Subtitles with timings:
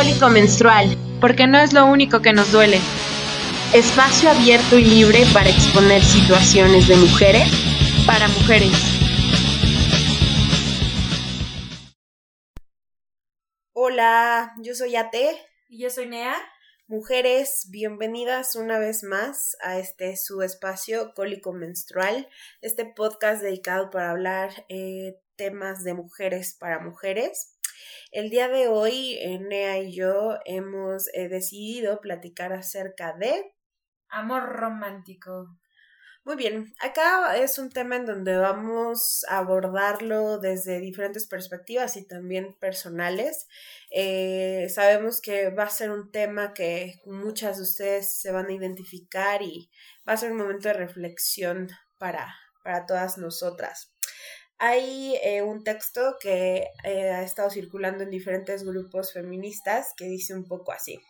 [0.00, 2.78] Cólico Menstrual, porque no es lo único que nos duele.
[3.74, 7.46] Espacio abierto y libre para exponer situaciones de mujeres
[8.06, 8.72] para mujeres.
[13.74, 15.36] Hola, yo soy Ate.
[15.68, 16.34] Y yo soy Nea.
[16.86, 22.26] Mujeres, bienvenidas una vez más a este su espacio Cólico Menstrual,
[22.62, 27.49] este podcast dedicado para hablar eh, temas de mujeres para mujeres.
[28.12, 33.54] El día de hoy, Nea y yo hemos eh, decidido platicar acerca de
[34.08, 35.56] amor romántico.
[36.24, 42.04] Muy bien, acá es un tema en donde vamos a abordarlo desde diferentes perspectivas y
[42.04, 43.46] también personales.
[43.90, 48.52] Eh, sabemos que va a ser un tema que muchas de ustedes se van a
[48.52, 49.70] identificar y
[50.06, 52.34] va a ser un momento de reflexión para,
[52.64, 53.94] para todas nosotras.
[54.62, 60.34] Hay eh, un texto que eh, ha estado circulando en diferentes grupos feministas que dice
[60.34, 61.00] un poco así.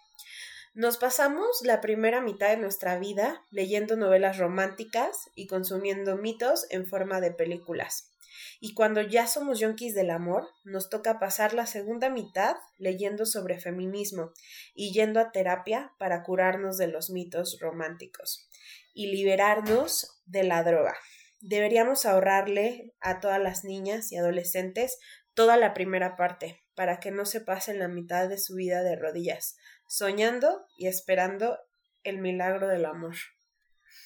[0.72, 6.86] Nos pasamos la primera mitad de nuestra vida leyendo novelas románticas y consumiendo mitos en
[6.86, 8.12] forma de películas.
[8.60, 13.58] Y cuando ya somos yonkis del amor, nos toca pasar la segunda mitad leyendo sobre
[13.58, 14.30] feminismo
[14.76, 18.48] y yendo a terapia para curarnos de los mitos románticos
[18.94, 20.94] y liberarnos de la droga.
[21.40, 24.98] Deberíamos ahorrarle a todas las niñas y adolescentes
[25.34, 28.96] toda la primera parte, para que no se pasen la mitad de su vida de
[28.96, 31.58] rodillas, soñando y esperando
[32.02, 33.14] el milagro del amor.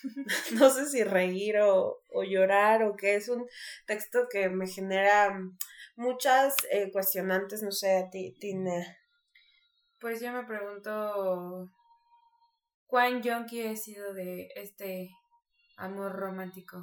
[0.53, 3.47] no sé si reír o, llorar o qué, es un
[3.87, 5.37] texto que me genera
[5.97, 8.97] muchas eh, cuestionantes, no sé, a ti, Tina.
[10.01, 11.71] Pues yo me pregunto
[12.87, 15.11] cuán yonki he sido de este
[15.77, 16.83] amor romántico.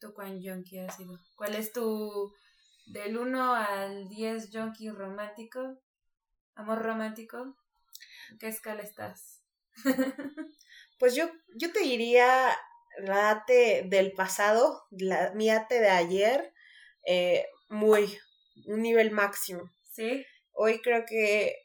[0.00, 1.18] ¿Tú cuán yonki has sido?
[1.36, 2.32] ¿Cuál es tu
[2.86, 5.78] del 1 al 10 yonki romántico?
[6.54, 7.56] ¿Amor romántico?
[8.30, 9.42] ¿En qué escala estás?
[10.98, 12.56] pues yo, yo te diría
[12.98, 16.54] la ate del pasado, la, mi ate de ayer,
[17.06, 18.18] eh, muy,
[18.66, 19.70] un nivel máximo.
[19.90, 20.24] ¿Sí?
[20.52, 21.56] Hoy creo que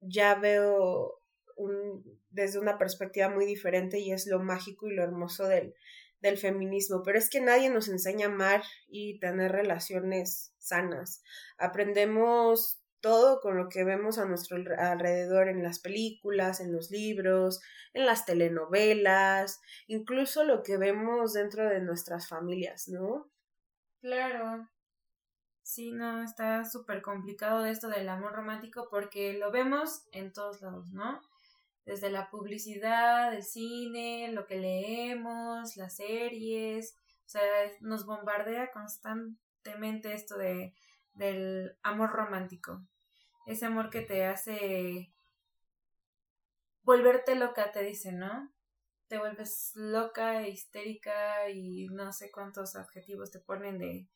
[0.00, 1.20] ya veo
[1.56, 5.74] un, desde una perspectiva muy diferente y es lo mágico y lo hermoso del,
[6.20, 11.22] del feminismo, pero es que nadie nos enseña a amar y tener relaciones sanas.
[11.58, 17.60] Aprendemos todo con lo que vemos a nuestro alrededor en las películas, en los libros,
[17.94, 23.30] en las telenovelas, incluso lo que vemos dentro de nuestras familias, ¿no?
[24.00, 24.68] Claro.
[25.62, 30.90] Sí, no, está súper complicado esto del amor romántico porque lo vemos en todos lados,
[30.90, 31.20] ¿no?
[31.84, 36.94] Desde la publicidad, el cine, lo que leemos, las series,
[37.26, 37.42] o sea,
[37.80, 40.74] nos bombardea constantemente esto de
[41.14, 42.82] del amor romántico.
[43.46, 45.12] Ese amor que te hace
[46.82, 48.52] volverte loca, te dice, ¿no?
[49.08, 54.08] Te vuelves loca, histérica y no sé cuántos adjetivos te ponen de,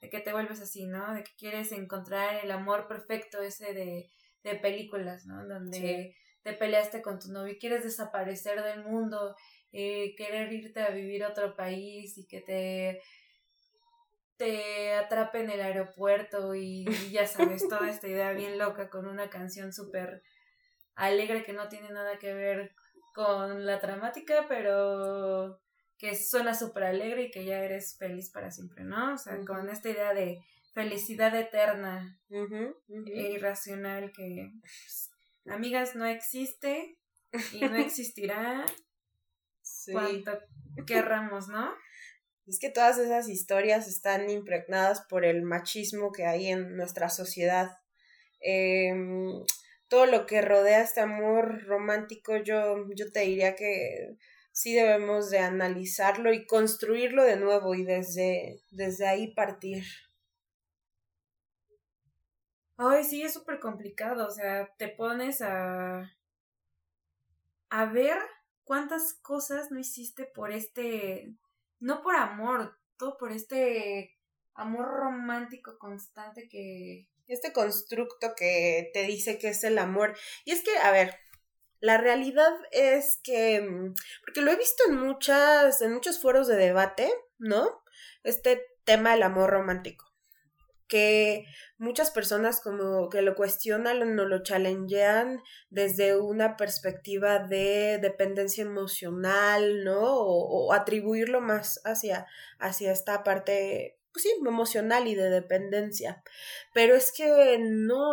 [0.00, 1.14] de que te vuelves así, ¿no?
[1.14, 4.10] De que quieres encontrar el amor perfecto ese de,
[4.42, 5.46] de películas, ¿no?
[5.46, 9.34] Donde te peleaste con tu novio, quieres desaparecer del mundo,
[9.72, 13.02] eh, querer irte a vivir a otro país y que te
[14.36, 19.30] te atrape en el aeropuerto y, ya sabes, toda esta idea bien loca con una
[19.30, 20.22] canción súper
[20.94, 22.74] alegre que no tiene nada que ver
[23.14, 25.60] con la dramática, pero
[25.98, 29.14] que suena súper alegre y que ya eres feliz para siempre, ¿no?
[29.14, 30.40] O sea, con esta idea de
[30.74, 35.13] felicidad eterna e irracional que pues,
[35.46, 36.98] Amigas, no existe
[37.52, 38.64] y no existirá
[39.62, 39.92] sí.
[39.92, 40.38] cuanto
[40.86, 41.74] querramos, ¿no?
[42.46, 47.70] Es que todas esas historias están impregnadas por el machismo que hay en nuestra sociedad.
[48.40, 49.42] Em,
[49.88, 54.16] todo lo que rodea este amor romántico, yo, yo te diría que
[54.52, 59.84] sí debemos de analizarlo y construirlo de nuevo y desde, desde ahí partir.
[62.76, 64.26] Ay, sí, es súper complicado.
[64.26, 66.12] O sea, te pones a.
[67.70, 68.18] a ver
[68.64, 71.34] cuántas cosas no hiciste por este.
[71.80, 74.18] no por amor, todo por este
[74.54, 77.08] amor romántico constante que.
[77.26, 80.16] Este constructo que te dice que es el amor.
[80.44, 81.16] Y es que, a ver,
[81.80, 83.60] la realidad es que.
[83.62, 83.94] Mm,
[84.24, 85.80] porque lo he visto en muchas.
[85.82, 87.82] en muchos foros de debate, ¿no?
[88.24, 90.13] Este tema del amor romántico
[90.94, 91.46] que
[91.76, 99.82] muchas personas como que lo cuestionan o lo challengean desde una perspectiva de dependencia emocional,
[99.82, 99.98] ¿no?
[100.00, 102.28] O, atribuirlo más hacia,
[102.60, 106.22] hacia esta parte, pues sí, emocional y de dependencia.
[106.72, 108.12] Pero es que no,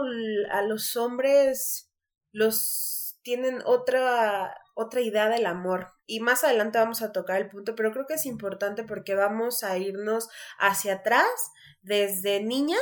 [0.49, 1.91] a los hombres
[2.31, 5.94] los tienen otra, otra idea del amor.
[6.06, 9.63] Y más adelante vamos a tocar el punto, pero creo que es importante porque vamos
[9.63, 11.51] a irnos hacia atrás
[11.81, 12.81] desde niñas.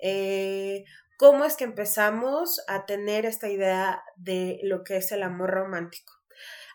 [0.00, 0.84] Eh,
[1.16, 6.17] ¿Cómo es que empezamos a tener esta idea de lo que es el amor romántico?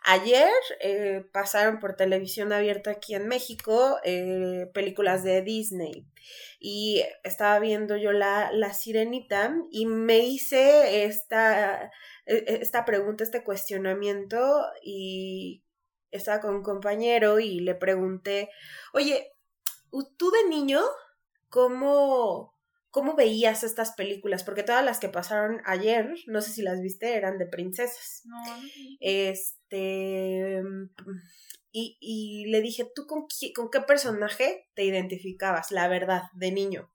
[0.06, 0.52] Ayer
[0.82, 6.06] eh, pasaron por televisión abierta aquí en México eh, películas de Disney.
[6.60, 11.92] Y estaba viendo yo la, la sirenita y me hice esta,
[12.26, 15.64] e, e, esta pregunta, este cuestionamiento y
[16.12, 18.50] estaba con un compañero y le pregunté,
[18.94, 19.32] oye,
[20.18, 20.82] ¿tú de niño
[21.50, 22.53] cómo,
[22.94, 24.44] ¿Cómo veías estas películas?
[24.44, 28.22] Porque todas las que pasaron ayer, no sé si las viste, eran de princesas.
[28.26, 28.38] No.
[29.00, 30.62] Este.
[31.72, 33.26] Y, y le dije, ¿tú con,
[33.56, 35.72] con qué personaje te identificabas?
[35.72, 36.94] La verdad, de niño.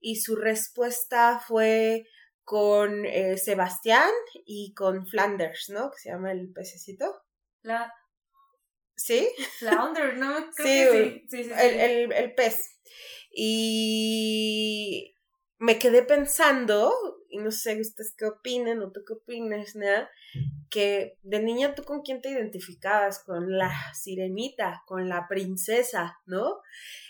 [0.00, 2.06] Y su respuesta fue
[2.42, 4.08] con eh, Sebastián
[4.46, 5.90] y con Flanders, ¿no?
[5.90, 7.14] Que se llama el pececito.
[7.60, 7.92] La...
[8.94, 9.28] ¿Sí?
[9.58, 10.50] Flounder, ¿no?
[10.56, 11.28] Creo sí, sí.
[11.28, 12.78] sí, sí, el, el, el pez.
[13.30, 15.12] Y
[15.58, 16.92] me quedé pensando,
[17.30, 19.86] y no sé ustedes qué opinen o tú qué opinas, ¿no?
[20.70, 26.60] Que de niña tú con quién te identificabas, con la sirenita, con la princesa, ¿no?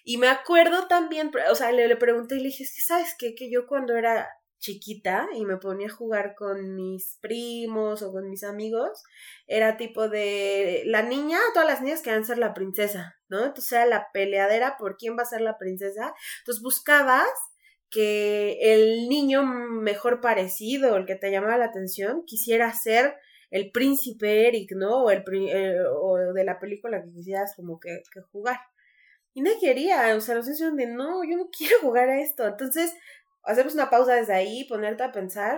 [0.05, 3.15] Y me acuerdo también, o sea, le, le pregunté y le dije, es que sabes
[3.19, 4.29] qué, que yo cuando era
[4.59, 9.03] chiquita y me ponía a jugar con mis primos o con mis amigos,
[9.47, 13.45] era tipo de la niña, todas las niñas querían ser la princesa, ¿no?
[13.45, 16.15] Entonces era la peleadera por quién va a ser la princesa.
[16.41, 17.29] Entonces buscabas
[17.97, 23.15] que el niño mejor parecido, el que te llamaba la atención, quisiera ser
[23.51, 25.05] el príncipe Eric, ¿no?
[25.05, 25.77] O, el, eh,
[26.35, 28.61] de la película que quisieras como que, jugar.
[29.33, 32.47] Y no quería, o sea, los niños de no, yo no quiero jugar a esto.
[32.47, 32.95] Entonces,
[33.45, 35.57] hacemos una pausa desde ahí, ponerte a pensar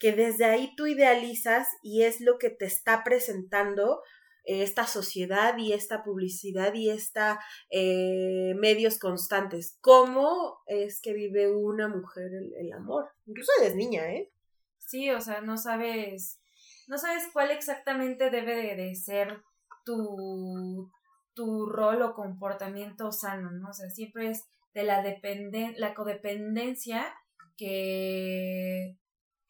[0.00, 4.02] que desde ahí tú idealizas y es lo que te está presentando
[4.46, 7.40] esta sociedad y esta publicidad y esta
[7.70, 9.76] eh, medios constantes.
[9.80, 13.10] ¿Cómo es que vive una mujer el, amor?
[13.26, 14.32] Incluso desde niña, ¿eh?
[14.78, 16.40] Sí, o sea, no sabes,
[16.86, 19.42] no sabes cuál exactamente debe de, ser
[19.84, 20.90] tu,
[21.34, 23.70] tu rol o comportamiento sano, ¿no?
[23.70, 24.44] O sea, siempre es
[24.74, 27.12] de la, dependen la codependencia
[27.56, 28.96] que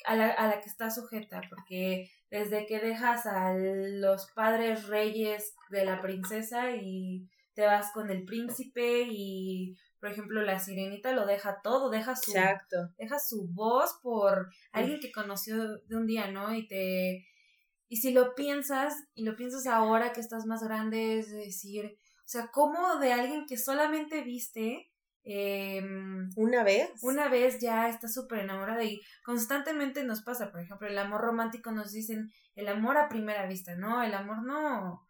[0.07, 5.55] a la, a la que está sujeta, porque desde que dejas a los padres reyes
[5.71, 11.27] de la princesa y te vas con el príncipe y por ejemplo la sirenita lo
[11.27, 12.33] deja todo, deja su
[12.99, 16.55] deja su voz por alguien que conoció de un día, ¿no?
[16.55, 17.27] Y te
[17.89, 22.29] y si lo piensas y lo piensas ahora que estás más grande es decir, o
[22.29, 24.91] sea, cómo de alguien que solamente viste
[25.29, 25.83] eh,
[26.37, 26.89] una vez.
[27.03, 31.73] Una vez ya está súper enamorada y constantemente nos pasa, por ejemplo, el amor romántico
[31.73, 34.05] nos dicen el amor a primera vista, ¿no?
[34.05, 35.05] El amor no,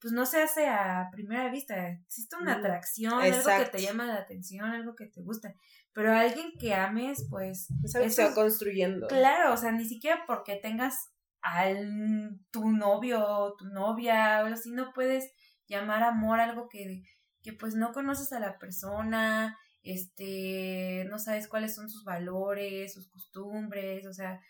[0.00, 4.04] pues no se hace a primera vista, existe una mm, atracción, algo que te llama
[4.04, 5.54] la atención, algo que te gusta,
[5.92, 7.68] pero alguien que ames, pues...
[7.84, 9.06] Es algo se va construyendo.
[9.06, 14.72] Claro, o sea, ni siquiera porque tengas al tu novio o tu novia o así
[14.72, 15.32] no puedes
[15.68, 17.04] llamar amor algo que
[17.42, 23.08] que pues no conoces a la persona, este, no sabes cuáles son sus valores, sus
[23.08, 24.40] costumbres, o sea,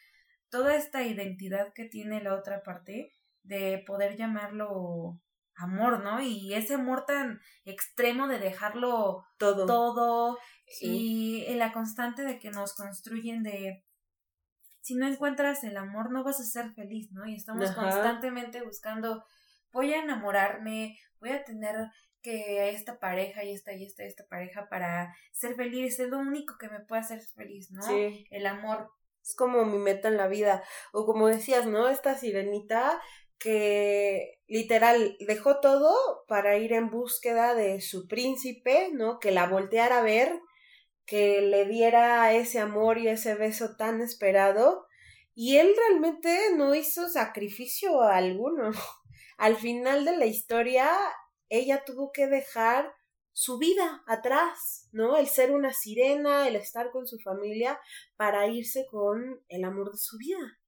[0.50, 3.10] toda esta identidad que tiene la otra parte
[3.42, 5.20] de poder llamarlo
[5.56, 6.20] amor, ¿no?
[6.20, 10.38] Y ese amor tan extremo de dejarlo todo, todo
[10.80, 13.84] y la constante de que nos construyen de
[14.80, 17.26] si no encuentras el amor no vas a ser feliz, ¿no?
[17.26, 19.24] Y estamos constantemente buscando
[19.72, 21.76] voy a enamorarme, voy a tener
[22.22, 26.18] que esta pareja y esta y esta y esta pareja para ser feliz, es lo
[26.18, 27.82] único que me puede hacer feliz, ¿no?
[27.82, 28.26] Sí.
[28.30, 28.90] El amor.
[29.22, 30.62] Es como mi meta en la vida.
[30.92, 31.88] O como decías, ¿no?
[31.88, 33.00] Esta sirenita
[33.38, 39.18] que literal dejó todo para ir en búsqueda de su príncipe, ¿no?
[39.18, 40.38] Que la volteara a ver,
[41.06, 44.86] que le diera ese amor y ese beso tan esperado.
[45.34, 48.70] Y él realmente no hizo sacrificio alguno.
[49.38, 50.88] Al final de la historia,
[51.52, 52.94] ella tuvo que dejar
[53.34, 55.18] su vida atrás, ¿no?
[55.18, 57.78] El ser una sirena, el estar con su familia
[58.16, 60.58] para irse con el amor de su vida.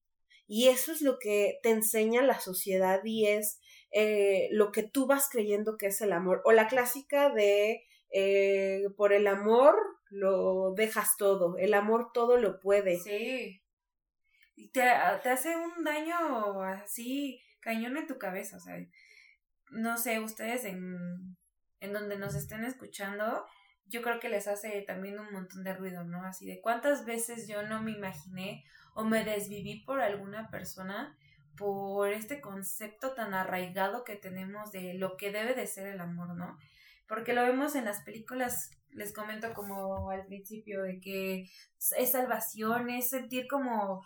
[0.47, 3.61] Y eso es lo que te enseña la sociedad y es
[3.93, 6.43] eh, lo que tú vas creyendo que es el amor.
[6.45, 9.77] O la clásica de eh, por el amor
[10.11, 12.99] lo dejas todo, el amor todo lo puede.
[12.99, 13.63] Sí.
[14.55, 14.83] Y te,
[15.23, 18.77] te hace un daño así cañón en tu cabeza, o sea,
[19.75, 21.37] no sé, ustedes en,
[21.81, 23.45] en donde nos estén escuchando,
[23.87, 26.25] yo creo que les hace también un montón de ruido, ¿no?
[26.25, 28.65] Así de cuántas veces yo no me imaginé
[28.95, 31.17] o me desviví por alguna persona
[31.57, 36.35] por este concepto tan arraigado que tenemos de lo que debe de ser el amor,
[36.35, 36.59] ¿no?
[37.07, 41.51] Porque lo vemos en las películas, les comento como al principio, de que
[41.99, 44.03] es salvación, es sentir como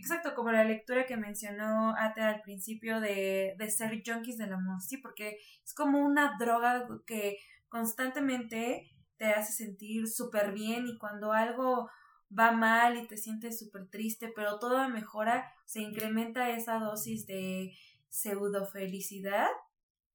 [0.00, 4.80] Exacto, como la lectura que mencionó Ate al principio de, de ser junkies del amor,
[4.80, 7.36] sí, porque es como una droga que
[7.68, 11.90] constantemente te hace sentir súper bien y cuando algo
[12.36, 17.76] va mal y te sientes súper triste, pero todo mejora, se incrementa esa dosis de
[18.08, 19.48] pseudo felicidad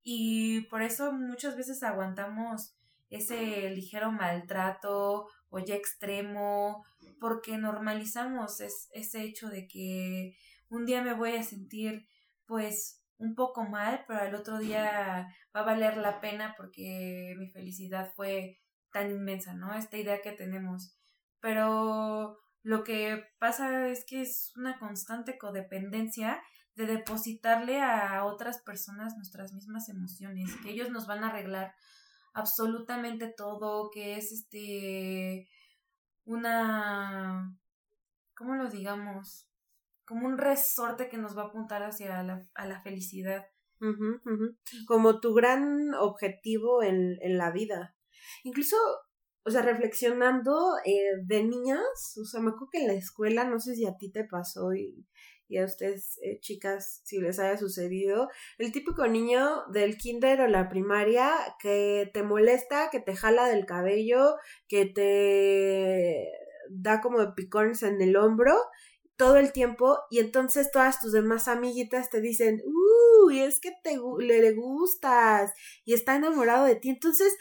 [0.01, 2.75] y por eso muchas veces aguantamos
[3.11, 6.85] ese ligero maltrato o ya extremo
[7.19, 10.35] porque normalizamos ese hecho de que
[10.69, 12.07] un día me voy a sentir
[12.45, 17.49] pues un poco mal, pero al otro día va a valer la pena porque mi
[17.49, 18.59] felicidad fue
[18.91, 19.73] tan inmensa, ¿no?
[19.73, 20.97] Esta idea que tenemos.
[21.39, 26.41] Pero lo que pasa es que es una constante codependencia
[26.75, 31.73] de depositarle a otras personas nuestras mismas emociones, que ellos nos van a arreglar
[32.35, 35.47] absolutamente todo, que es este
[36.25, 37.57] una,
[38.35, 39.47] ¿cómo lo digamos?
[40.05, 43.47] Como un resorte que nos va a apuntar hacia la, a la felicidad.
[44.87, 47.95] Como tu gran objetivo en, en la vida.
[48.43, 48.75] Incluso,
[49.43, 53.59] o sea, reflexionando eh, de niñas, o sea, me acuerdo que en la escuela, no
[53.59, 55.05] sé si a ti te pasó y,
[55.47, 60.47] y a ustedes, eh, chicas, si les haya sucedido, el típico niño del kinder o
[60.47, 64.35] la primaria que te molesta, que te jala del cabello,
[64.67, 66.31] que te
[66.69, 68.55] da como picones en el hombro
[69.17, 73.97] todo el tiempo y entonces todas tus demás amiguitas te dicen, uy, es que te,
[74.19, 75.53] le, le gustas
[75.85, 76.89] y está enamorado de ti.
[76.89, 77.33] Entonces,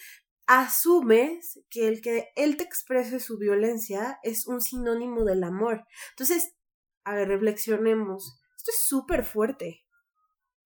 [0.46, 5.84] asumes que el que él te exprese su violencia es un sinónimo del amor.
[6.11, 6.54] Entonces,
[7.04, 8.38] a ver, reflexionemos.
[8.56, 9.84] Esto es súper fuerte.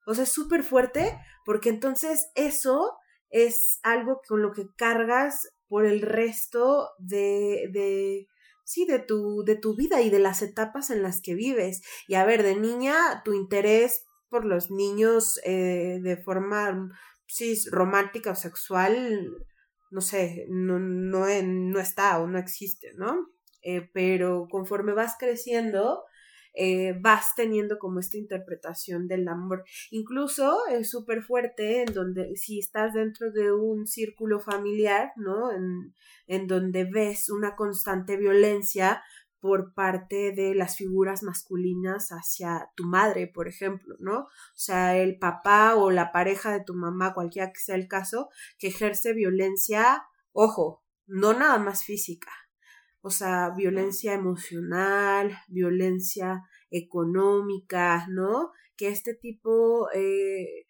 [0.07, 2.97] O sea, es súper fuerte porque entonces eso
[3.31, 8.27] es algo con lo que cargas por el resto de, de,
[8.65, 11.83] sí, de tu, de tu vida y de las etapas en las que vives.
[12.07, 16.91] Y a ver, de niña, tu interés por los niños eh, de forma,
[17.27, 19.29] sí, romántica o sexual,
[19.91, 23.29] no sé, no, no, no está o no existe, ¿no?
[23.63, 26.05] Eh, pero conforme vas creciendo,
[26.55, 29.65] eh, vas teniendo como esta interpretación del amor.
[29.91, 35.53] Incluso es súper fuerte en donde si estás dentro de un círculo familiar, ¿no?
[35.53, 35.95] En,
[36.27, 39.03] en donde ves una constante violencia
[39.41, 44.21] por parte de las figuras masculinas hacia tu madre, por ejemplo, ¿no?
[44.21, 48.29] O sea, el papá o la pareja de tu mamá, cualquiera que sea el caso,
[48.59, 52.31] que ejerce violencia, ojo, no nada más física,
[53.01, 58.51] o sea, violencia emocional, violencia económica, ¿no?
[58.77, 60.67] Que este tipo eh,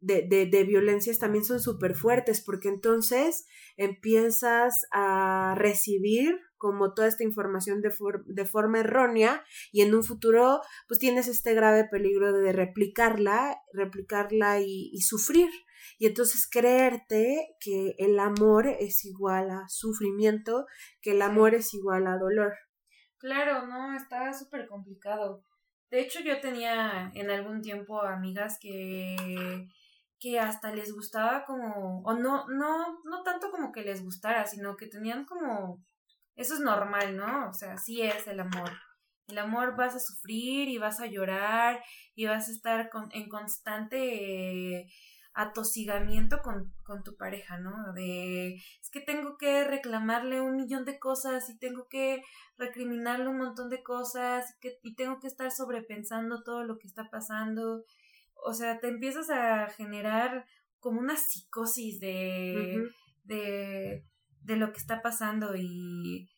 [0.00, 7.08] de, de, de, violencias también son súper fuertes porque entonces empiezas a recibir como toda
[7.08, 7.90] esta información de,
[8.26, 14.60] de, forma errónea y en un futuro pues tienes este grave peligro de replicarla, replicarla
[14.60, 15.48] y, y sufrir,
[15.98, 20.66] y entonces creerte que el amor es igual a sufrimiento,
[21.00, 22.52] que el amor es igual a dolor.
[23.16, 25.42] Claro, no, está súper complicado.
[25.90, 29.66] De hecho, yo tenía en algún tiempo amigas que
[30.20, 34.76] que hasta les gustaba como o no no no tanto como que les gustara, sino
[34.76, 35.82] que tenían como
[36.40, 37.50] eso es normal, ¿no?
[37.50, 38.70] O sea, así es el amor.
[39.28, 41.82] El amor vas a sufrir y vas a llorar
[42.14, 44.86] y vas a estar con, en constante
[45.34, 47.92] atosigamiento con, con tu pareja, ¿no?
[47.92, 52.22] De, es que tengo que reclamarle un millón de cosas y tengo que
[52.56, 56.86] recriminarle un montón de cosas y, que, y tengo que estar sobrepensando todo lo que
[56.86, 57.84] está pasando.
[58.34, 60.46] O sea, te empiezas a generar
[60.78, 62.82] como una psicosis de,
[63.24, 64.06] de,
[64.40, 66.30] de lo que está pasando y,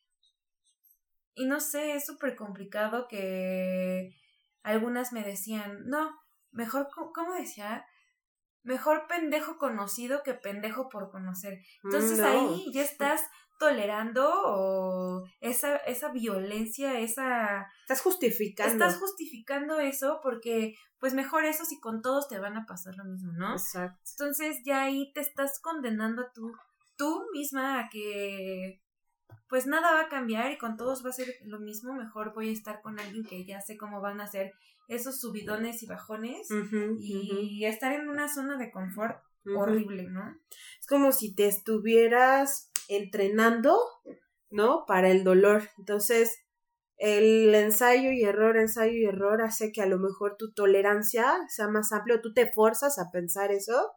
[1.34, 4.14] y no sé, es súper complicado que
[4.62, 6.10] algunas me decían, no,
[6.50, 7.84] mejor, ¿cómo decía?
[8.64, 11.58] mejor pendejo conocido que pendejo por conocer.
[11.82, 13.22] Entonces ahí ya estás
[13.58, 17.66] tolerando esa, esa violencia, esa...
[17.82, 18.72] Estás justificando.
[18.72, 23.04] Estás justificando eso porque pues mejor eso si con todos te van a pasar lo
[23.04, 23.52] mismo, ¿no?
[23.52, 23.98] Exacto.
[24.12, 26.52] Entonces ya ahí te estás condenando a tú,
[27.02, 28.80] tú misma a que
[29.48, 32.50] pues nada va a cambiar y con todos va a ser lo mismo, mejor voy
[32.50, 34.52] a estar con alguien que ya sé cómo van a ser
[34.86, 36.46] esos subidones y bajones
[37.00, 39.20] y estar en una zona de confort
[39.56, 40.22] horrible, ¿no?
[40.78, 43.76] Es como si te estuvieras entrenando,
[44.50, 44.84] ¿no?
[44.86, 45.68] Para el dolor.
[45.78, 46.38] Entonces,
[46.98, 51.66] el ensayo y error, ensayo y error hace que a lo mejor tu tolerancia sea
[51.66, 53.90] más amplia, tú te fuerzas a pensar eso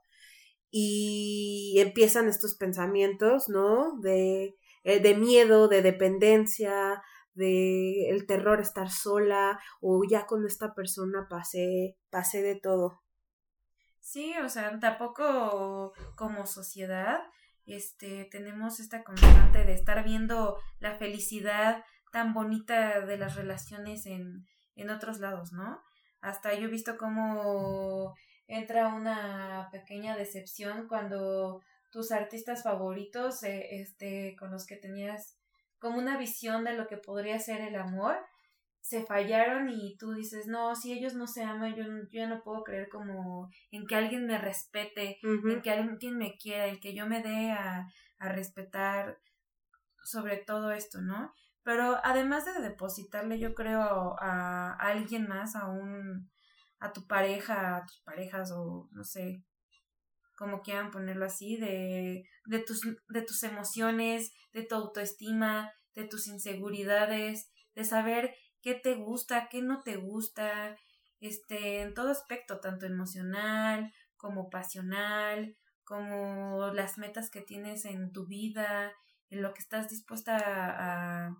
[0.71, 3.97] y empiezan estos pensamientos, ¿no?
[4.01, 7.01] De, eh, de miedo, de dependencia,
[7.33, 13.03] de el terror estar sola o ya con esta persona pasé, pasé de todo.
[13.99, 17.21] Sí, o sea, tampoco como sociedad
[17.65, 24.45] este tenemos esta constante de estar viendo la felicidad tan bonita de las relaciones en,
[24.75, 25.81] en otros lados, ¿no?
[26.21, 28.15] Hasta yo he visto cómo
[28.47, 31.61] entra una pequeña decepción cuando
[31.91, 35.37] tus artistas favoritos, eh, este, con los que tenías
[35.79, 38.17] como una visión de lo que podría ser el amor,
[38.81, 42.43] se fallaron y tú dices, no, si ellos no se aman, yo, yo ya no
[42.43, 46.93] puedo creer como en que alguien me respete, en que alguien me quiera, en que
[46.93, 47.87] yo me dé a,
[48.19, 49.17] a respetar
[50.03, 51.33] sobre todo esto, ¿no?
[51.63, 56.29] Pero además de depositarle, yo creo, a, alguien más, a un,
[56.79, 59.43] a tu pareja, a tus parejas o no sé,
[60.37, 66.27] como quieran ponerlo así, de, de, tus, de tus emociones, de tu autoestima, de tus
[66.27, 70.75] inseguridades, de saber qué te gusta, qué no te gusta,
[71.19, 78.25] este, en todo aspecto, tanto emocional como pasional, como las metas que tienes en tu
[78.25, 78.91] vida,
[79.29, 81.35] en lo que estás dispuesta a,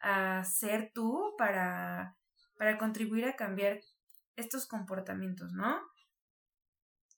[0.00, 2.16] a ser tú para,
[2.58, 3.80] para contribuir a cambiar
[4.38, 5.80] estos comportamientos, ¿no?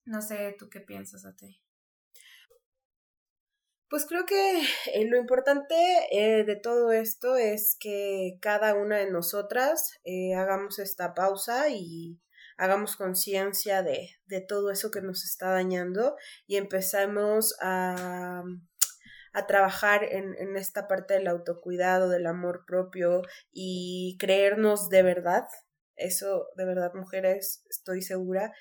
[0.05, 1.63] No sé, ¿tú qué piensas a ti?
[3.89, 4.61] Pues creo que
[4.95, 5.75] eh, lo importante
[6.13, 12.21] eh, de todo esto es que cada una de nosotras eh, hagamos esta pausa y
[12.57, 18.45] hagamos conciencia de, de todo eso que nos está dañando y empezamos a
[19.33, 25.45] a trabajar en, en esta parte del autocuidado, del amor propio y creernos de verdad.
[26.01, 28.53] Eso, de verdad, mujeres, estoy segura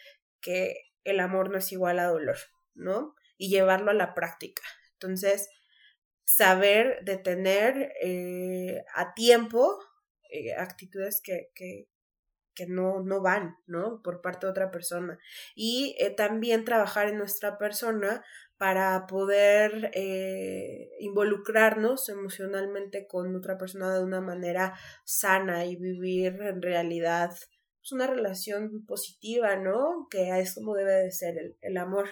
[0.42, 2.38] que el amor no es igual a dolor,
[2.74, 3.16] ¿no?
[3.38, 4.62] Y llevarlo a la práctica.
[4.94, 5.50] Entonces,
[6.26, 9.80] saber detener eh, a tiempo
[10.30, 11.88] eh, actitudes que, que,
[12.54, 14.02] que no, no van, ¿no?
[14.04, 15.18] Por parte de otra persona.
[15.56, 18.24] Y eh, también trabajar en nuestra persona
[18.60, 26.62] para poder eh, involucrarnos emocionalmente con otra persona de una manera sana y vivir en
[26.62, 27.30] realidad
[27.80, 30.08] pues, una relación positiva, ¿no?
[30.12, 32.10] Que es como debe de ser el, el amor.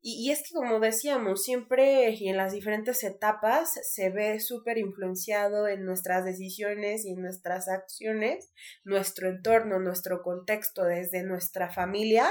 [0.00, 4.78] Y, y, es que, como decíamos, siempre y en las diferentes etapas se ve súper
[4.78, 12.26] influenciado en nuestras decisiones y en nuestras acciones, nuestro entorno, nuestro contexto, desde nuestra familia,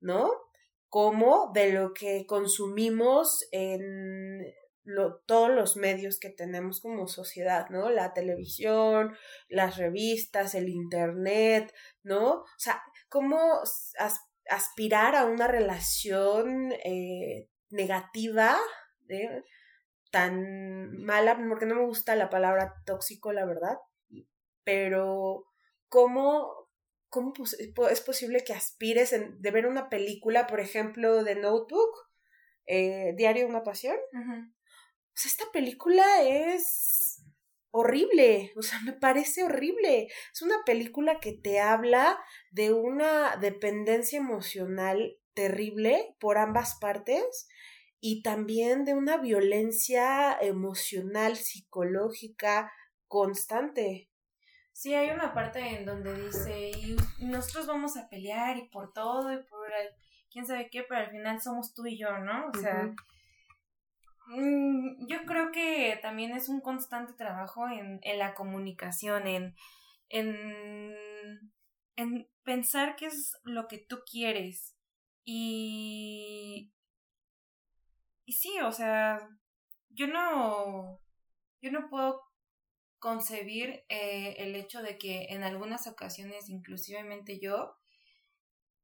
[0.00, 0.30] ¿no?
[0.96, 4.46] Como de lo que consumimos en
[4.82, 7.90] lo, todos los medios que tenemos como sociedad, ¿no?
[7.90, 9.14] La televisión,
[9.50, 11.70] las revistas, el internet,
[12.02, 12.36] ¿no?
[12.36, 13.60] O sea, cómo
[14.48, 18.56] aspirar a una relación eh, negativa,
[19.10, 19.42] ¿eh?
[20.10, 23.76] tan mala, porque no me gusta la palabra tóxico, la verdad,
[24.64, 25.44] pero
[25.90, 26.65] cómo
[27.16, 27.32] ¿cómo
[27.90, 32.10] es posible que aspires de ver una película, por ejemplo, de Notebook,
[32.66, 33.96] eh, Diario de una Pasión?
[34.52, 37.22] O sea, esta película es
[37.70, 40.08] horrible, o sea, me parece horrible.
[40.30, 42.18] Es una película que te habla
[42.50, 47.48] de una dependencia emocional terrible por ambas partes
[47.98, 52.70] y también de una violencia emocional, psicológica
[53.08, 54.10] constante.
[54.76, 59.32] Sí, hay una parte en donde dice, y nosotros vamos a pelear y por todo
[59.32, 59.72] y por
[60.30, 62.48] quién sabe qué, pero al final somos tú y yo, ¿no?
[62.48, 62.94] O sea,
[64.26, 69.56] mm, yo creo que también es un constante trabajo en, en la comunicación, en,
[70.10, 70.94] en,
[71.96, 74.76] en pensar qué es lo que tú quieres.
[75.24, 76.70] Y,
[78.26, 79.26] y sí, o sea,
[79.88, 81.00] yo no,
[81.62, 82.25] yo no puedo
[83.06, 87.76] concebir eh, el hecho de que en algunas ocasiones, inclusivemente yo,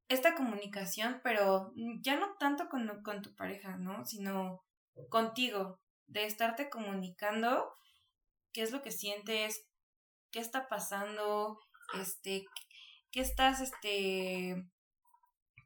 [0.06, 2.86] esta comunicación, pero ya no tanto con,
[3.20, 4.06] tu pareja, ¿no?
[4.06, 4.64] Sino
[5.08, 7.74] contigo, de estarte comunicando
[8.52, 9.66] qué es lo que sientes,
[10.30, 11.58] qué está pasando,
[12.00, 12.44] este,
[13.10, 14.54] qué estás, este,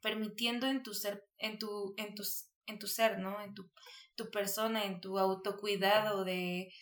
[0.01, 2.23] permitiendo en tu ser, en tu, en tu,
[2.65, 3.39] en tu ser, ¿no?
[3.43, 3.71] En tu,
[4.15, 6.73] tu persona, en tu autocuidado de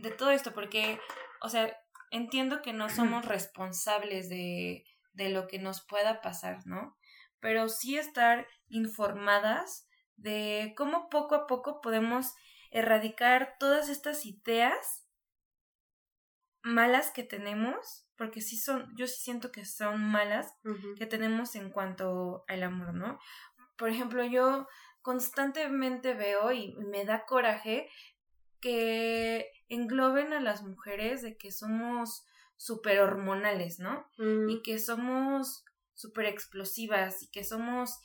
[0.00, 0.98] de todo esto, porque,
[1.42, 1.76] o sea,
[2.10, 6.96] entiendo que no somos responsables de, de lo que nos pueda pasar, ¿no?
[7.40, 9.86] Pero sí estar informadas
[10.16, 12.34] de cómo poco a poco podemos
[12.70, 15.06] erradicar todas estas ideas
[16.62, 20.52] malas que tenemos, porque sí son, yo sí siento que son malas,
[20.98, 23.18] que tenemos en cuanto al amor, ¿no?
[23.76, 24.68] Por ejemplo, yo
[25.00, 27.88] constantemente veo y me da coraje
[28.60, 32.24] que engloben a las mujeres de que somos
[32.56, 34.06] súper hormonales, ¿no?
[34.18, 37.98] Y Mm, que somos súper explosivas y que somos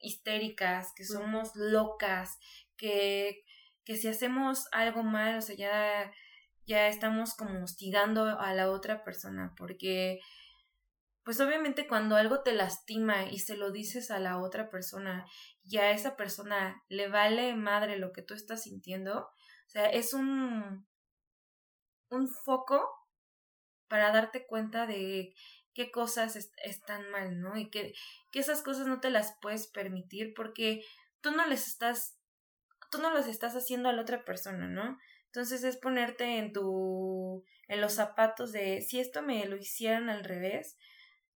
[0.00, 2.38] histéricas, que somos locas,
[2.76, 3.44] que,
[3.84, 6.12] que si hacemos algo mal, o sea, ya,
[6.66, 10.20] ya estamos como hostigando a la otra persona, porque
[11.24, 15.26] pues obviamente cuando algo te lastima y se lo dices a la otra persona
[15.62, 19.28] y a esa persona le vale madre lo que tú estás sintiendo,
[19.70, 20.86] o sea, es un,
[22.10, 22.78] un foco
[23.88, 25.34] para darte cuenta de
[25.74, 27.56] qué cosas est- están mal, ¿no?
[27.56, 27.94] Y que,
[28.30, 30.84] que esas cosas no te las puedes permitir porque
[31.20, 32.18] tú no les estás,
[32.90, 34.98] tú no los estás haciendo a la otra persona, ¿no?
[35.26, 40.24] Entonces es ponerte en tu, en los zapatos de si esto me lo hicieran al
[40.24, 40.76] revés,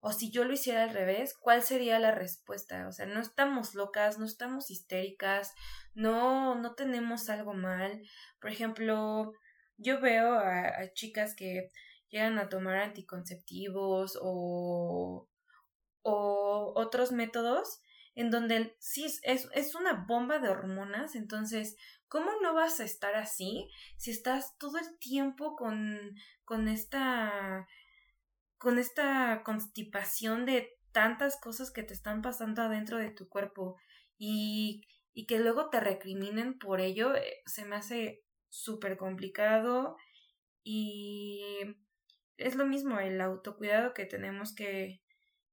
[0.06, 2.86] o si yo lo hiciera al revés, ¿cuál sería la respuesta?
[2.86, 5.54] O sea, no estamos locas, no estamos histéricas,
[5.94, 8.02] no, no tenemos algo mal.
[8.38, 9.32] Por ejemplo,
[9.78, 11.70] yo veo a, chicas que
[12.10, 15.26] llegan a tomar anticonceptivos o,
[16.02, 17.80] o otros métodos
[18.14, 21.76] en donde sí es, es una bomba de hormonas, entonces,
[22.08, 26.14] ¿cómo no vas a estar así si estás todo el tiempo con,
[26.44, 27.66] con esta
[28.64, 33.76] con esta constipación de tantas cosas que te están pasando adentro de tu cuerpo
[34.16, 39.98] y, y que luego te recriminen por ello, eh, se me hace súper complicado
[40.62, 41.44] y
[42.38, 45.02] es lo mismo el autocuidado que tenemos que,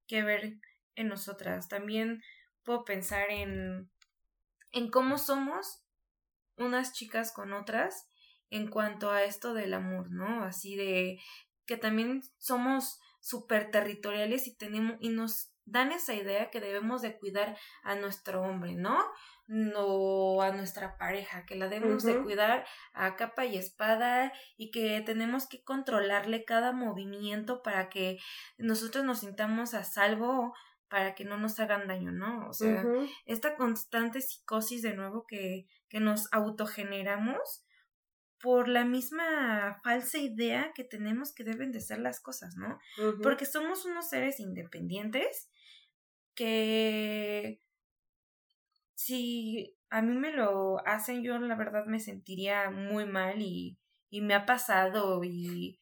[0.08, 0.62] que ver
[0.96, 1.68] en nosotras.
[1.68, 2.22] También
[2.64, 3.92] puedo pensar en,
[4.72, 5.84] en cómo somos
[6.56, 8.08] unas chicas con otras
[8.50, 10.46] en cuanto a esto del amor, ¿no?
[10.46, 11.20] Así de
[11.72, 17.18] que también somos súper territoriales y tenemos y nos dan esa idea que debemos de
[17.18, 19.00] cuidar a nuestro hombre, ¿no?
[19.48, 25.00] No a nuestra pareja, que la debemos de cuidar a capa y espada y que
[25.00, 28.20] tenemos que controlarle cada movimiento para que
[28.58, 30.54] nosotros nos sintamos a salvo
[30.90, 32.50] para que no nos hagan daño, ¿no?
[32.50, 32.84] O sea,
[33.26, 37.64] esta constante psicosis de nuevo que, que nos autogeneramos
[38.42, 42.80] por la misma falsa idea que tenemos que deben de ser las cosas, ¿no?
[43.22, 45.50] Porque somos unos seres independientes
[46.36, 47.62] que
[48.96, 53.78] si a mí me lo hacen, yo la verdad me sentiría muy mal y,
[54.10, 55.80] y me ha pasado y,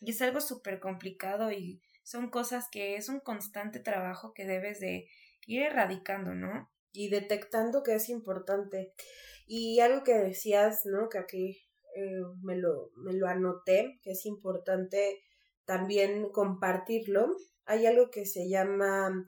[0.00, 4.80] y es algo súper complicado y son cosas que es un constante trabajo que debes
[4.80, 5.08] de
[5.46, 6.70] ir erradicando, ¿no?
[6.92, 8.92] y detectando que es importante.
[9.46, 11.08] Y algo que decías, ¿no?
[11.08, 11.67] Que aquí
[11.98, 15.20] eh, me, lo, me lo anoté, que es importante
[15.64, 17.36] también compartirlo.
[17.64, 19.24] Hay algo que se llama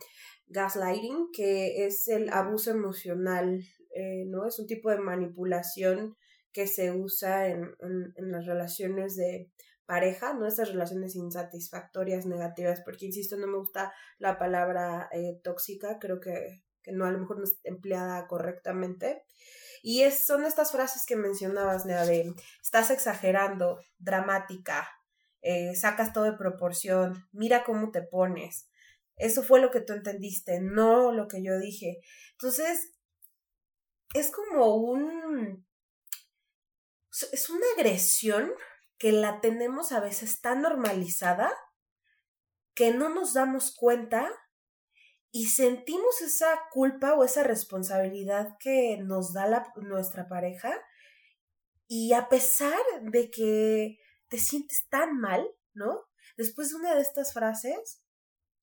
[0.46, 3.62] gaslighting, que es el abuso emocional,
[3.94, 4.46] eh, ¿no?
[4.46, 6.16] Es un tipo de manipulación
[6.52, 9.50] que se usa en, en, las relaciones de
[9.87, 10.46] pareja, ¿no?
[10.46, 16.62] Estas relaciones insatisfactorias, negativas, porque insisto, no me gusta la palabra eh, tóxica, creo que
[16.83, 19.22] que no a lo mejor no es empleada correctamente.
[19.82, 24.88] Y es, son estas frases que mencionabas, Nea, de estás exagerando, dramática,
[25.42, 28.68] eh, sacas todo de proporción, mira cómo te pones.
[29.16, 32.00] Eso fue lo que tú entendiste, no lo que yo dije.
[32.32, 32.94] Entonces,
[34.14, 35.66] es como un...
[37.32, 38.52] Es una agresión
[38.96, 41.52] que la tenemos a veces tan normalizada
[42.74, 44.30] que no nos damos cuenta
[45.32, 50.76] y sentimos esa culpa o esa responsabilidad que nos da la, nuestra pareja
[51.86, 56.04] y a pesar de que te sientes tan mal, ¿no?
[56.36, 58.02] Después de una de estas frases,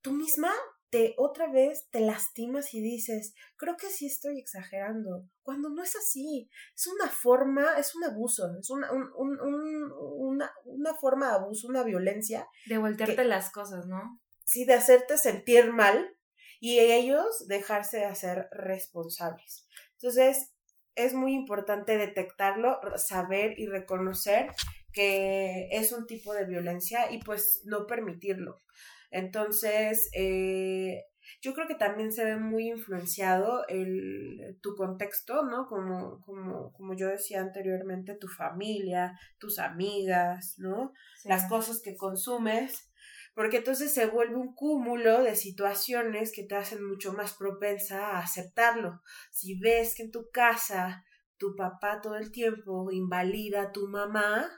[0.02, 0.52] tú misma
[0.90, 5.96] te otra vez te lastimas y dices, creo que sí estoy exagerando, cuando no es
[5.98, 11.30] así, es una forma, es un abuso, es una, un, un, un, una, una forma
[11.30, 12.48] de abuso, una violencia.
[12.66, 14.22] De voltearte que, las cosas, ¿no?
[14.46, 16.17] Sí, de hacerte sentir mal
[16.60, 19.68] y ellos dejarse de hacer responsables.
[19.94, 20.54] Entonces,
[20.96, 24.52] es muy importante detectarlo, saber y reconocer
[24.94, 28.64] que es un tipo de violencia y pues no permitirlo.
[29.12, 31.04] Entonces, eh,
[31.42, 35.68] yo creo que también se ve muy influenciado el, tu contexto, ¿no?
[35.68, 40.94] Como, como, como yo decía anteriormente, tu familia, tus amigas, ¿no?
[41.22, 41.30] Sí.
[41.30, 42.90] Las cosas que consumes
[43.38, 48.20] porque entonces se vuelve un cúmulo de situaciones que te hacen mucho más propensa a
[48.22, 49.04] aceptarlo.
[49.30, 51.06] Si ves que en tu casa
[51.38, 54.50] tu papá todo el tiempo invalida a tu mamá,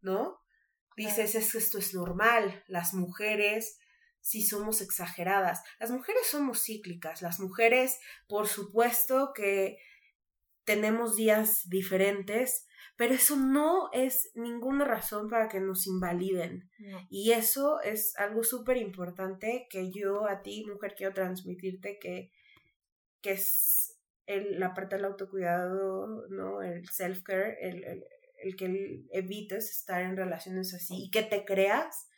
[0.00, 0.40] ¿no?
[0.96, 3.78] Dices, es que esto es normal, las mujeres
[4.22, 5.62] sí somos exageradas.
[5.78, 9.76] Las mujeres somos cíclicas, las mujeres, por supuesto que
[10.66, 16.68] tenemos días diferentes, pero eso no es ninguna razón para que nos invaliden.
[17.08, 22.32] Y eso es algo súper importante que yo a ti, mujer, quiero transmitirte que,
[23.22, 26.62] que es el, la parte del autocuidado, ¿no?
[26.62, 28.04] El self-care, el, el,
[28.42, 32.08] el que evites estar en relaciones así y que te creas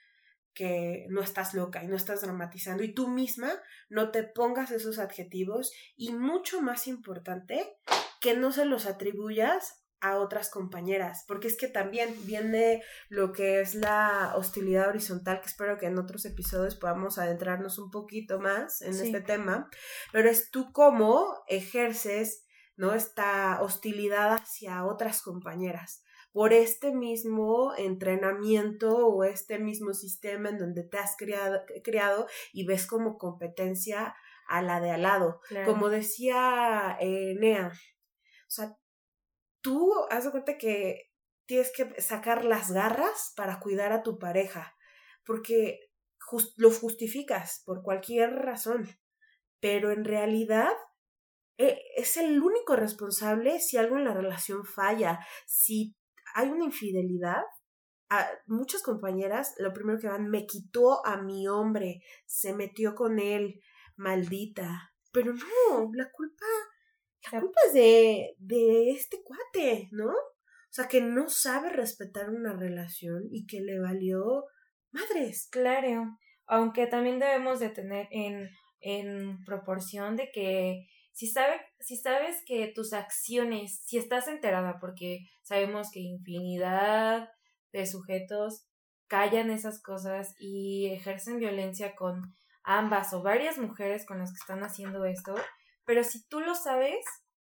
[0.54, 3.52] que no estás loca y no estás dramatizando y tú misma
[3.90, 7.76] no te pongas esos adjetivos y mucho más importante
[8.20, 13.60] que no se los atribuyas a otras compañeras, porque es que también viene lo que
[13.60, 18.80] es la hostilidad horizontal, que espero que en otros episodios podamos adentrarnos un poquito más
[18.82, 19.68] en este tema,
[20.12, 22.44] pero es tú cómo ejerces,
[22.76, 22.94] ¿no?
[22.94, 30.84] Esta hostilidad hacia otras compañeras por este mismo entrenamiento o este mismo sistema en donde
[30.84, 34.14] te has creado, y ves como competencia
[34.46, 35.40] a la de al lado.
[35.64, 37.72] Como decía eh, Nea,
[38.48, 38.76] o sea,
[39.60, 41.12] tú has de cuenta que
[41.46, 44.74] tienes que sacar las garras para cuidar a tu pareja,
[45.24, 45.90] porque
[46.56, 48.88] lo justificas por cualquier razón,
[49.60, 50.72] pero en realidad
[51.58, 55.96] eh, es el único responsable si algo en la relación falla, si
[56.34, 57.42] hay una infidelidad,
[58.10, 63.18] a muchas compañeras lo primero que van, me quitó a mi hombre, se metió con
[63.18, 63.60] él,
[63.96, 64.94] maldita.
[65.12, 66.46] Pero no, la culpa,
[67.32, 70.10] la culpa es de, de este cuate, ¿no?
[70.10, 74.44] O sea, que no sabe respetar una relación y que le valió
[74.90, 75.48] madres.
[75.50, 78.48] Claro, aunque también debemos de tener en,
[78.80, 85.26] en proporción de que si, sabe, si sabes que tus acciones, si estás enterada, porque
[85.42, 87.28] sabemos que infinidad
[87.72, 88.66] de sujetos
[89.08, 94.62] callan esas cosas y ejercen violencia con ambas o varias mujeres con las que están
[94.62, 95.34] haciendo esto,
[95.88, 97.02] pero si tú lo sabes,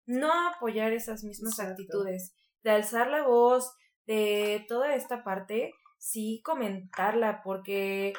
[0.08, 3.72] no apoyar esas mismas actitudes, de alzar la voz,
[4.08, 8.13] de toda esta parte, sí comentarla porque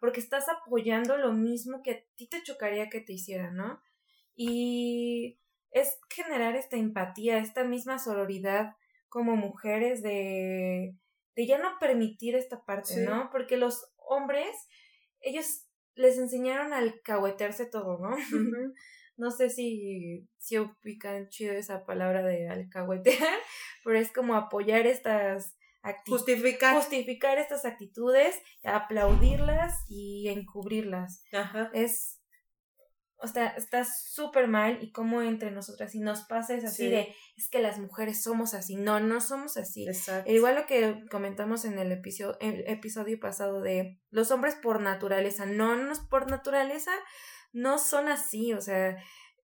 [0.00, 3.80] porque estás apoyando lo mismo que a ti te chocaría que te hicieran, ¿no?
[4.40, 5.38] y
[5.72, 8.76] es generar esta empatía, esta misma sororidad
[9.08, 10.96] como mujeres de,
[11.34, 13.30] de ya no permitir esta parte, ¿no?
[13.32, 14.48] Porque los hombres,
[15.20, 18.16] ellos les enseñaron al alcahuetearse todo, ¿no?
[19.18, 23.38] no sé si, si ubican chido esa palabra de alcahuetear,
[23.84, 26.22] pero es como apoyar estas actitudes.
[26.22, 26.76] Justificar.
[26.76, 31.22] Justificar estas actitudes, aplaudirlas y encubrirlas.
[31.32, 31.70] Ajá.
[31.74, 32.18] Es
[33.20, 37.14] o sea, está súper mal y como entre nosotras y nos pasa es así de,
[37.36, 39.88] es que las mujeres somos así, no, no somos así.
[39.88, 40.30] Exacto.
[40.30, 45.46] Igual lo que comentamos en el episodio, el episodio pasado de los hombres por naturaleza,
[45.46, 46.92] no, no por naturaleza,
[47.52, 48.96] no son así, o sea,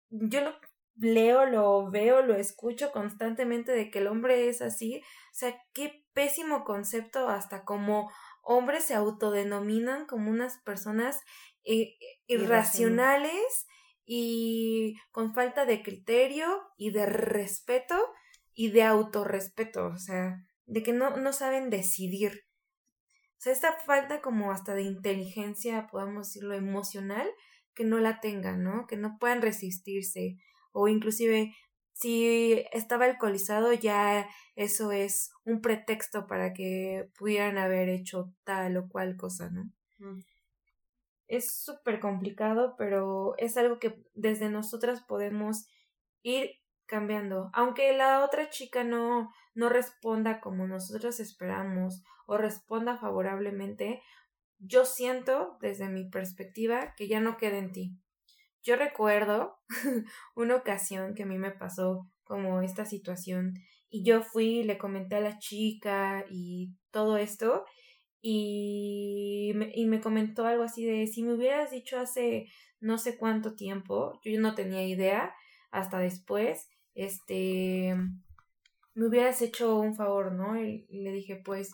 [0.10, 0.56] yo lo
[0.96, 6.06] leo, lo veo, lo escucho constantemente de que el hombre es así, o sea, qué
[6.14, 8.12] pésimo concepto hasta como
[8.44, 11.22] hombres se autodenominan como unas personas
[12.28, 13.66] irracionales
[14.06, 17.96] y con falta de criterio y de respeto
[18.54, 22.46] y de autorrespeto, o sea, de que no, no saben decidir.
[23.38, 27.30] O sea, esta falta como hasta de inteligencia, podamos decirlo, emocional,
[27.74, 28.88] que no la tengan, ¿no?
[28.88, 30.38] Que no puedan resistirse.
[30.72, 31.56] O inclusive,
[31.94, 38.88] si estaba alcoholizado, ya eso es un pretexto para que pudieran haber hecho tal o
[38.90, 39.72] cual cosa, ¿no?
[41.28, 45.68] es súper complicado, pero es algo que desde nosotras podemos
[46.22, 46.52] ir
[46.86, 47.50] cambiando.
[47.54, 54.02] Aunque la otra chica no, no responda como nosotros esperamos o responda favorablemente,
[54.60, 57.98] yo siento desde mi perspectiva que ya no queda en ti.
[58.62, 59.58] Yo recuerdo
[60.36, 63.54] una ocasión que a mí me pasó como esta situación
[63.90, 67.66] y yo fui, le comenté a la chica y todo esto
[68.22, 72.48] y me, y me comentó algo así de si me hubieras dicho hace
[72.84, 75.34] no sé cuánto tiempo, yo no tenía idea
[75.72, 77.96] hasta después, este,
[78.94, 80.62] me hubieras hecho un favor, ¿no?
[80.62, 81.74] Y, le dije, pues,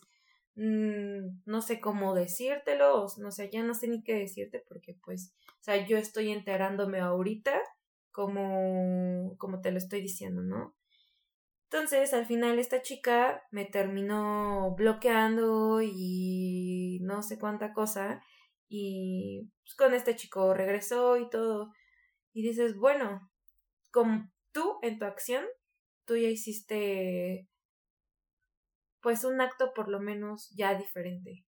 [0.59, 5.33] mm, no sé cómo decírtelo, no sé, ya no sé ni qué decirte porque, pues,
[5.59, 7.61] o sea, yo estoy enterándome ahorita
[8.11, 10.75] como, como te lo estoy diciendo, ¿no?
[11.71, 18.23] Entonces, al final esta chica me terminó bloqueando y no sé cuánta cosa.
[18.67, 21.71] Y pues, con este chico regresó y todo.
[22.33, 23.31] Y dices, bueno,
[23.91, 25.45] como tú en tu acción
[26.05, 27.47] tú ya hiciste
[29.01, 31.45] pues un acto por lo menos ya diferente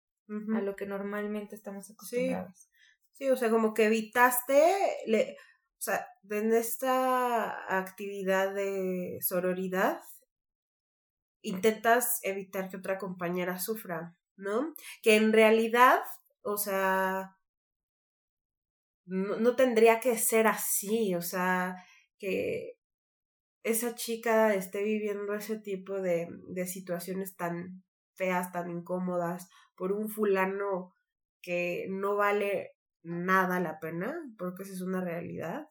[0.56, 2.70] a lo que normalmente estamos acostumbrados.
[3.12, 3.30] Sí.
[3.30, 5.36] o sea, como que evitaste, le,
[5.78, 10.00] o sea, en esta actividad de sororidad,
[11.42, 14.74] intentas evitar que otra compañera sufra, ¿no?
[15.02, 16.00] Que en realidad,
[16.44, 17.36] o sea,
[19.06, 21.76] no, no tendría que ser así, o sea,
[22.18, 22.78] que
[23.64, 30.10] esa chica esté viviendo ese tipo de, de situaciones tan feas, tan incómodas, por un
[30.10, 30.96] fulano
[31.42, 35.68] que no vale nada la pena, porque esa es una realidad.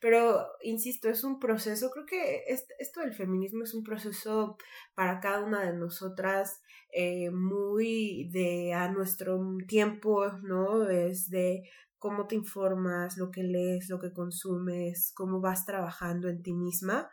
[0.00, 2.44] Pero, insisto, es un proceso, creo que
[2.78, 4.56] esto del feminismo es un proceso
[4.94, 10.88] para cada una de nosotras eh, muy de a nuestro tiempo, ¿no?
[10.88, 11.62] Es de
[12.00, 17.08] cómo te informas, lo que lees, lo que consumes, cómo vas trabajando en ti misma.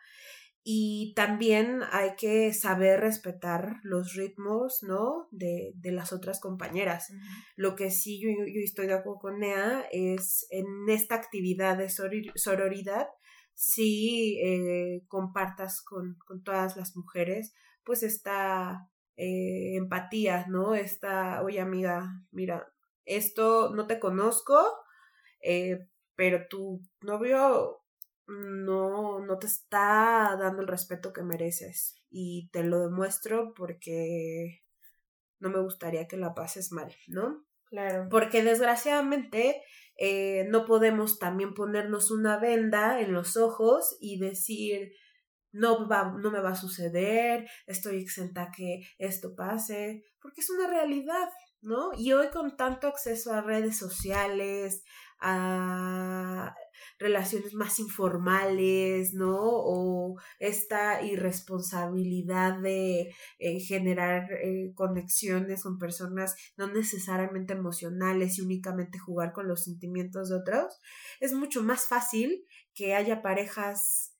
[0.64, 5.28] Y también hay que saber respetar los ritmos, ¿no?
[5.32, 7.08] De, de las otras compañeras.
[7.56, 11.90] Lo que sí yo, yo, estoy de acuerdo con Nea es en esta actividad de
[11.90, 13.08] sororidad,
[13.54, 20.76] si eh, compartas con, con, todas las mujeres, pues esta eh, empatía, ¿no?
[20.76, 22.68] Esta, oye amiga, mira,
[23.08, 24.60] esto no te conozco,
[25.42, 27.84] eh, pero tu novio
[28.28, 34.64] no, no te está dando el respeto que mereces y te lo demuestro porque
[35.40, 37.46] no me gustaría que la pases mal, ¿no?
[37.66, 38.08] Claro.
[38.10, 39.62] Porque desgraciadamente
[39.98, 44.94] eh, no podemos también ponernos una venda en los ojos y decir,
[45.52, 50.68] no, va, no me va a suceder, estoy exenta que esto pase, porque es una
[50.68, 51.30] realidad,
[51.68, 51.92] ¿no?
[51.98, 54.84] Y hoy con tanto acceso a redes sociales,
[55.20, 56.56] a
[57.00, 59.38] relaciones más informales, ¿no?
[59.40, 69.00] O esta irresponsabilidad de eh, generar eh, conexiones con personas no necesariamente emocionales y únicamente
[69.00, 70.80] jugar con los sentimientos de otros,
[71.20, 74.17] es mucho más fácil que haya parejas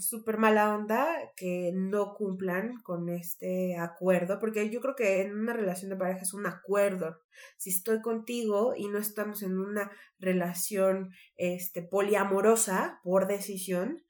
[0.00, 1.06] súper mala onda
[1.36, 6.20] que no cumplan con este acuerdo, porque yo creo que en una relación de pareja
[6.20, 7.20] es un acuerdo.
[7.56, 14.02] Si estoy contigo y no estamos en una relación este, poliamorosa por decisión,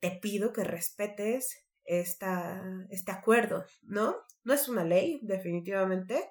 [0.00, 4.16] te pido que respetes esta, este acuerdo, ¿no?
[4.44, 6.30] No es una ley, definitivamente,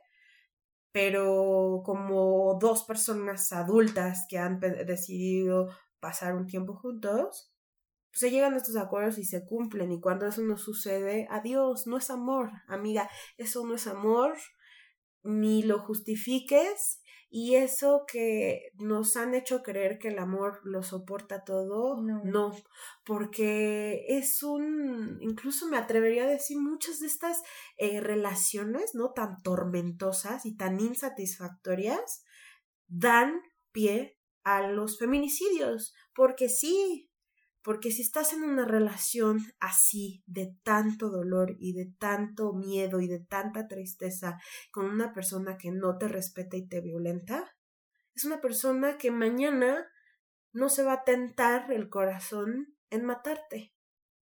[0.91, 7.54] pero como dos personas adultas que han decidido pasar un tiempo juntos,
[8.15, 11.85] pues se llegan a estos acuerdos y se cumplen y cuando eso no sucede, adiós,
[11.85, 14.37] no es amor, amiga, eso no es amor,
[15.21, 21.43] ni lo justifiques y eso que nos han hecho creer que el amor lo soporta
[21.43, 22.55] todo, no.
[23.03, 27.41] porque es un, incluso me atrevería a decir, muchas de estas
[27.75, 29.11] eh, relaciones, ¿no?
[29.11, 32.23] Tan tormentosas y tan insatisfactorias,
[32.87, 33.41] dan
[33.73, 37.09] pie a los feminicidios, porque sí,
[37.65, 43.07] porque si estás en una relación así, de tanto dolor y de tanto miedo y
[43.07, 44.37] de tanta tristeza
[44.69, 47.57] con una persona que no te respeta y te violenta,
[48.13, 49.87] es una persona que mañana
[50.53, 53.73] no se va a tentar el corazón en matarte.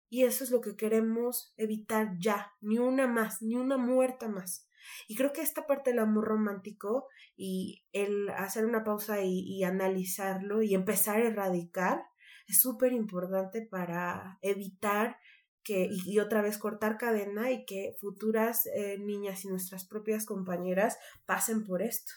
[0.09, 4.67] Y eso es lo que queremos evitar ya, ni una más, ni una muerta más.
[5.07, 9.63] Y creo que esta parte del amor romántico y el hacer una pausa y, y
[9.63, 12.11] analizarlo y empezar a erradicar
[12.51, 15.17] es súper importante para evitar
[15.63, 20.97] que, y, otra vez cortar cadena y que futuras eh, niñas y nuestras propias compañeras
[21.25, 22.11] pasen por esto.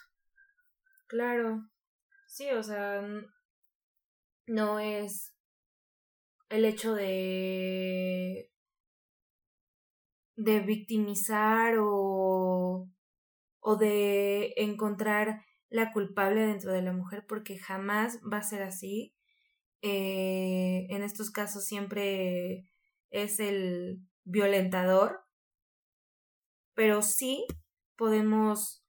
[1.07, 1.68] Claro,
[2.27, 3.03] sí, o sea,
[4.47, 5.35] no es
[6.49, 8.51] el hecho de
[10.37, 12.90] de victimizar o,
[13.61, 19.14] o de encontrar la culpable dentro de la mujer porque jamás va a ser así
[19.87, 22.66] eh, en estos casos siempre
[23.11, 25.20] es el violentador,
[26.72, 27.45] pero sí
[27.95, 28.82] podemos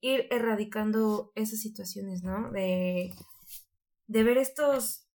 [0.00, 2.50] ir erradicando esas situaciones, ¿no?
[2.50, 3.14] De,
[4.08, 5.06] de ver estos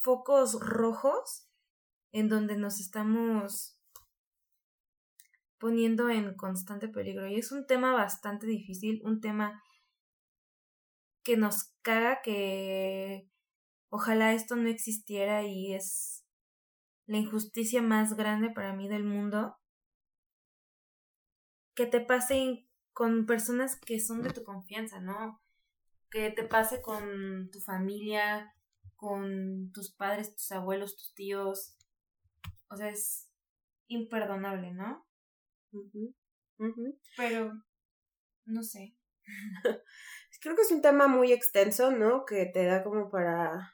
[0.00, 1.48] focos rojos
[2.10, 3.78] en donde nos estamos
[5.58, 7.28] poniendo en constante peligro.
[7.28, 9.62] Y es un tema bastante difícil, un tema
[11.24, 13.28] que nos caga que
[13.88, 16.24] ojalá esto no existiera y es
[17.06, 19.56] la injusticia más grande para mí del mundo
[21.74, 25.42] que te pase con personas que son de tu confianza, ¿no?
[26.10, 28.54] Que te pase con tu familia,
[28.94, 31.76] con tus padres, tus abuelos, tus tíos.
[32.68, 33.28] O sea, es
[33.88, 35.06] imperdonable, ¿no?
[37.16, 37.52] Pero,
[38.44, 38.96] no sé.
[40.44, 42.26] Creo que es un tema muy extenso, ¿no?
[42.26, 43.72] Que te da como para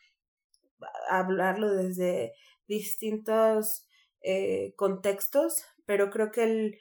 [1.10, 2.32] hablarlo desde
[2.68, 3.88] distintos
[4.22, 6.78] eh, contextos, pero creo que el,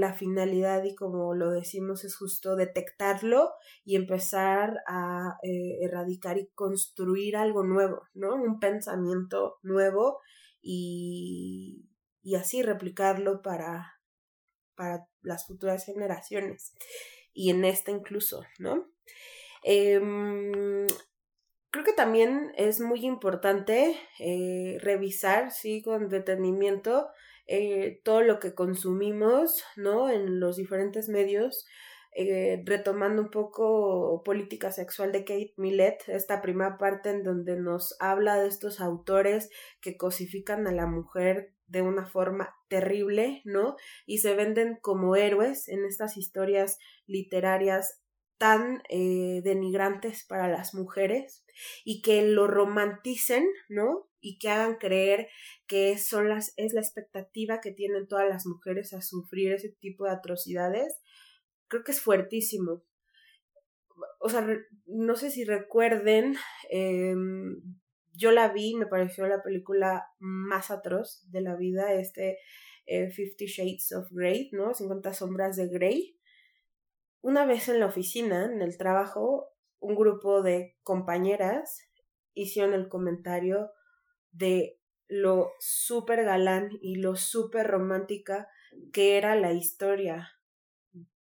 [0.00, 3.52] la finalidad y como lo decimos es justo detectarlo
[3.84, 8.36] y empezar a eh, erradicar y construir algo nuevo, ¿no?
[8.36, 10.18] Un pensamiento nuevo
[10.62, 11.84] y,
[12.22, 14.00] y así replicarlo para,
[14.76, 16.72] para las futuras generaciones
[17.34, 18.95] y en esta incluso, ¿no?
[19.62, 20.86] Em,
[21.70, 27.08] creo que también es muy importante eh, revisar, sí, con detenimiento
[27.46, 30.10] eh, todo lo que consumimos, ¿no?
[30.10, 31.66] En los diferentes medios,
[32.18, 37.94] eh, retomando un poco política sexual de Kate Millett, esta primera parte en donde nos
[38.00, 39.50] habla de estos autores
[39.80, 43.76] que cosifican a la mujer de una forma terrible, ¿no?
[44.06, 48.00] Y se venden como héroes en estas historias literarias
[48.38, 51.44] tan eh, denigrantes para las mujeres
[51.84, 54.08] y que lo romanticen, ¿no?
[54.20, 55.28] Y que hagan creer
[55.66, 60.04] que son las, es la expectativa que tienen todas las mujeres a sufrir ese tipo
[60.04, 60.98] de atrocidades,
[61.68, 62.82] creo que es fuertísimo.
[64.20, 64.46] O sea,
[64.86, 66.36] no sé si recuerden,
[66.70, 67.62] em,
[68.12, 72.38] yo la vi, me pareció la película más atroz de la vida, este
[72.86, 74.74] eh, Fifty Shades of Grey, ¿no?
[74.74, 76.15] 50 sombras de Grey.
[77.26, 79.48] Una vez en la oficina, en el trabajo,
[79.80, 81.80] un grupo de compañeras
[82.34, 83.72] hicieron el comentario
[84.30, 88.46] de lo súper galán y lo súper romántica
[88.92, 90.38] que era la historia.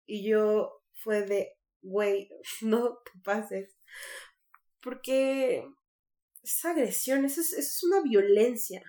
[0.06, 2.32] Y yo fue de, güey,
[2.64, 3.80] no te pases.
[4.82, 5.66] Porque
[6.44, 8.84] esa agresión, es, es una violencia.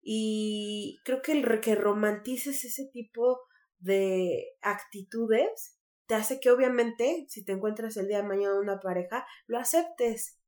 [0.00, 3.40] Y creo que el que romantices ese tipo
[3.82, 5.76] de actitudes
[6.06, 10.38] te hace que obviamente, si te encuentras el día de mañana una pareja, lo aceptes.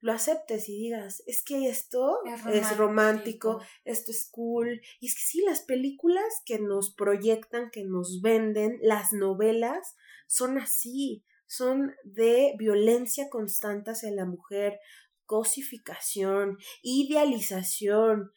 [0.00, 2.72] Lo aceptes y digas, es que esto es romántico.
[2.72, 4.82] es romántico, esto es cool.
[5.00, 9.96] Y es que sí, las películas que nos proyectan, que nos venden, las novelas,
[10.26, 14.78] son así, son de violencia constante hacia la mujer,
[15.24, 18.30] cosificación, idealización,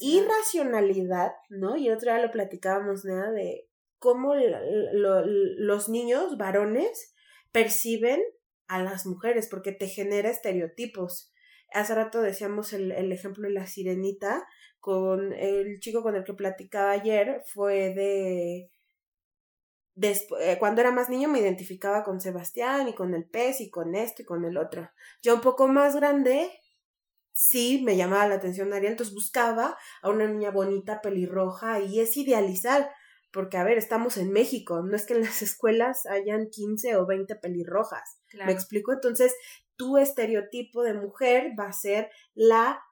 [0.00, 1.76] irracionalidad, ¿no?
[1.76, 3.68] Y otra vez lo platicábamos, nada de
[3.98, 7.14] cómo los niños varones
[7.52, 8.20] perciben
[8.66, 11.32] a las mujeres, porque te genera estereotipos.
[11.72, 14.46] Hace rato decíamos el, el ejemplo de la sirenita,
[14.80, 18.70] con el chico con el que platicaba ayer, fue de
[20.00, 23.94] eh, cuando era más niño me identificaba con Sebastián y con el pez y con
[23.94, 24.90] esto y con el otro.
[25.22, 26.50] Ya un poco más grande,
[27.32, 32.16] sí me llamaba la atención Ariel, entonces buscaba a una niña bonita, pelirroja, y es
[32.16, 32.90] idealizar,
[33.32, 37.06] porque a ver, estamos en México, no es que en las escuelas hayan 15 o
[37.06, 38.18] 20 pelirrojas.
[38.44, 38.92] ¿Me explico?
[38.92, 39.34] Entonces,
[39.76, 42.82] tu estereotipo de mujer va a ser la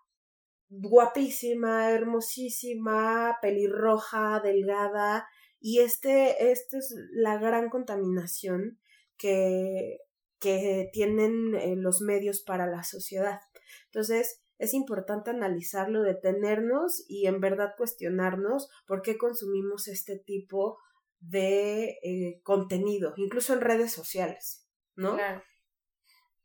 [0.69, 5.29] guapísima, hermosísima, pelirroja, delgada,
[5.61, 8.79] y este, esta es la gran contaminación
[9.19, 9.99] que,
[10.41, 13.41] que tienen eh, los medios para la sociedad.
[13.87, 20.79] Entonces, es importante analizarlo, detenernos y en verdad cuestionarnos por qué consumimos este tipo
[21.21, 24.67] de eh, contenido, incluso en redes sociales,
[24.97, 25.17] ¿no?
[25.17, 25.43] Claro.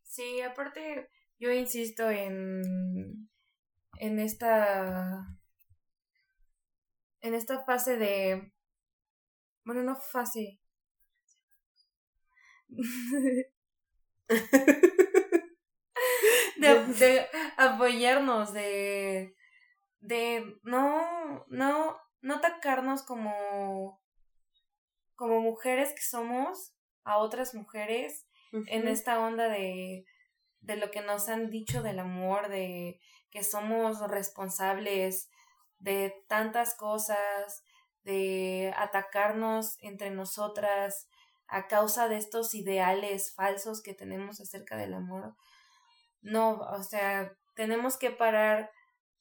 [0.04, 3.30] Sí, aparte, yo insisto en,
[4.00, 5.26] en esta
[7.22, 8.54] en esta fase de
[9.66, 10.60] bueno, no fácil.
[16.58, 19.36] de, de apoyarnos, de,
[20.00, 24.02] de no, no, no atacarnos como,
[25.16, 26.74] como mujeres que somos
[27.04, 30.06] a otras mujeres en esta onda de,
[30.62, 33.00] de lo que nos han dicho del amor, de
[33.30, 35.30] que somos responsables
[35.78, 37.64] de tantas cosas,
[38.04, 41.10] de atacarnos entre nosotras
[41.48, 45.36] a causa de estos ideales falsos que tenemos acerca del amor.
[46.22, 48.72] No, o sea, tenemos que parar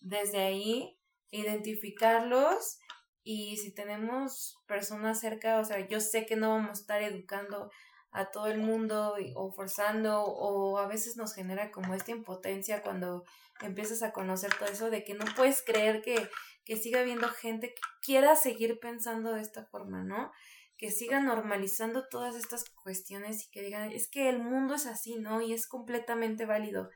[0.01, 0.99] desde ahí,
[1.31, 2.79] identificarlos
[3.23, 7.71] y si tenemos personas cerca, o sea, yo sé que no vamos a estar educando
[8.11, 13.25] a todo el mundo o forzando o a veces nos genera como esta impotencia cuando
[13.61, 16.29] empiezas a conocer todo eso de que no puedes creer que,
[16.65, 20.31] que siga habiendo gente que quiera seguir pensando de esta forma, ¿no?
[20.77, 25.17] Que sigan normalizando todas estas cuestiones y que digan, es que el mundo es así,
[25.17, 25.41] ¿no?
[25.41, 26.91] Y es completamente válido.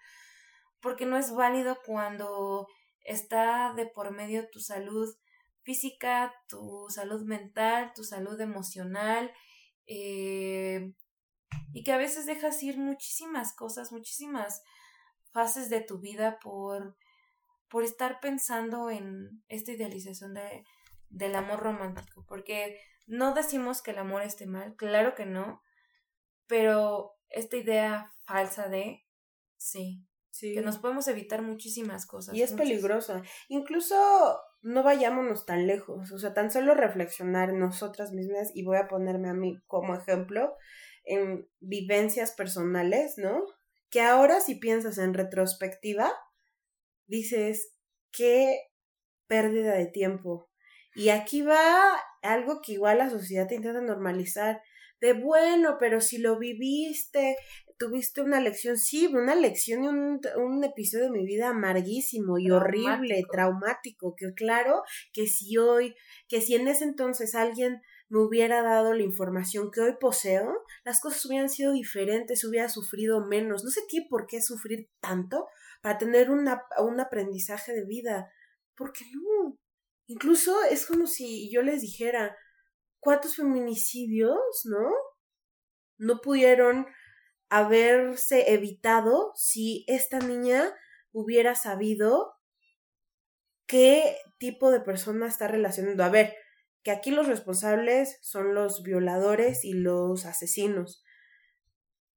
[0.81, 2.67] Porque no es válido cuando
[3.05, 5.09] está de por medio tu salud
[5.63, 9.33] física, tu salud mental, tu salud emocional,
[9.87, 10.95] eh,
[11.73, 14.63] y que a veces dejas ir muchísimas cosas, muchísimas
[15.33, 16.97] fases de tu vida por,
[17.69, 20.65] por estar pensando en esta idealización de,
[21.11, 25.63] del amor romántico, porque no decimos que el amor esté mal, claro que no,
[26.47, 29.05] pero esta idea falsa de
[29.57, 30.55] sí, sí.
[30.55, 32.35] que nos podemos evitar muchísimas cosas.
[32.35, 33.23] Y es peligrosa.
[33.49, 33.97] Incluso
[34.61, 39.31] no vayámonos tan lejos, o sea, tan solo reflexionar nosotras mismas y voy a ponerme
[39.31, 40.55] a mí como ejemplo
[41.05, 43.43] en vivencias personales, ¿no?
[43.89, 46.13] Que ahora si piensas en retrospectiva,
[47.07, 47.75] dices,
[48.13, 48.61] qué
[49.27, 50.51] pérdida de tiempo.
[50.95, 54.63] Y aquí va algo que igual la sociedad te intenta normalizar,
[55.01, 57.37] de bueno, pero si lo viviste,
[57.79, 62.51] tuviste una lección, sí, una lección y un, un episodio de mi vida amarguísimo y
[62.51, 65.95] horrible, traumático, que claro, que si hoy,
[66.29, 71.01] que si en ese entonces alguien me hubiera dado la información que hoy poseo, las
[71.01, 73.65] cosas hubieran sido diferentes, hubiera sufrido menos.
[73.65, 75.47] No sé qué por qué sufrir tanto
[75.83, 78.33] para tener una, un aprendizaje de vida.
[78.75, 79.59] ¿Por qué no?
[80.09, 82.37] Incluso es como si yo les dijera,
[82.99, 84.91] ¿cuántos feminicidios, no?
[85.99, 86.87] No pudieron
[87.51, 90.75] haberse evitado si esta niña
[91.13, 92.35] hubiera sabido
[93.67, 96.03] qué tipo de persona está relacionando.
[96.05, 96.35] A ver,
[96.83, 101.05] que aquí los responsables son los violadores y los asesinos.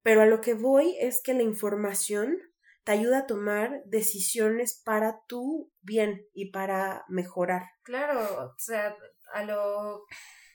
[0.01, 2.39] Pero a lo que voy es que la información
[2.83, 7.63] te ayuda a tomar decisiones para tu bien y para mejorar.
[7.83, 8.95] Claro, o sea,
[9.33, 10.05] a lo,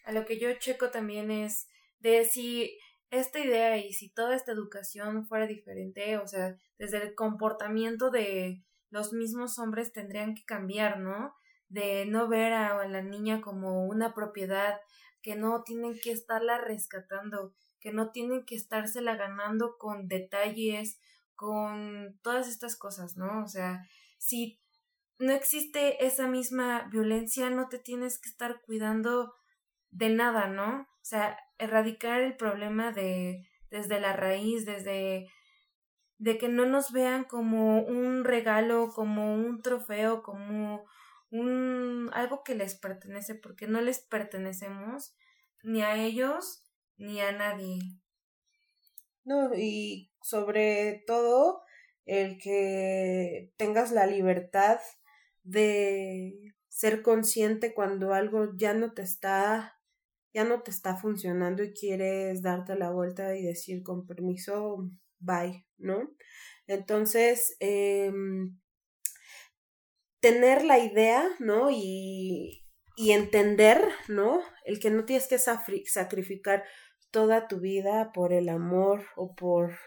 [0.05, 1.68] a lo que yo checo también es
[2.01, 2.79] de si
[3.11, 8.64] esta idea y si toda esta educación fuera diferente, o sea, desde el comportamiento de
[8.91, 11.35] los mismos hombres tendrían que cambiar, ¿no?
[11.68, 14.79] de no ver a la niña como una propiedad,
[15.22, 21.01] que no tienen que estarla rescatando, que no tienen que estársela ganando con detalles,
[21.37, 23.45] con todas estas cosas, ¿no?
[23.45, 23.82] O sea,
[24.18, 24.61] si
[25.18, 29.32] no existe esa misma violencia, no te tienes que estar cuidando
[29.91, 30.80] de nada, ¿no?
[30.80, 35.30] O sea, erradicar el problema de desde la raíz, desde
[36.18, 40.84] de que no nos vean como un regalo, como un trofeo, como
[41.30, 45.14] un algo que les pertenece porque no les pertenecemos
[45.62, 46.64] ni a ellos
[46.97, 47.78] ni a nadie.
[49.24, 51.62] No, y sobre todo
[52.05, 54.81] el que tengas la libertad
[55.45, 59.79] de ser consciente cuando algo ya no te está
[60.35, 65.64] ya no te está funcionando y quieres darte la vuelta y decir con permiso bye,
[65.79, 66.11] ¿no?
[66.66, 68.12] Entonces, eh,
[70.20, 71.70] tener la idea, ¿no?
[71.70, 72.66] Y,
[72.97, 74.43] y entender, ¿no?
[74.64, 76.64] El que no tienes que sacrificar
[77.11, 79.79] toda tu vida por el amor o por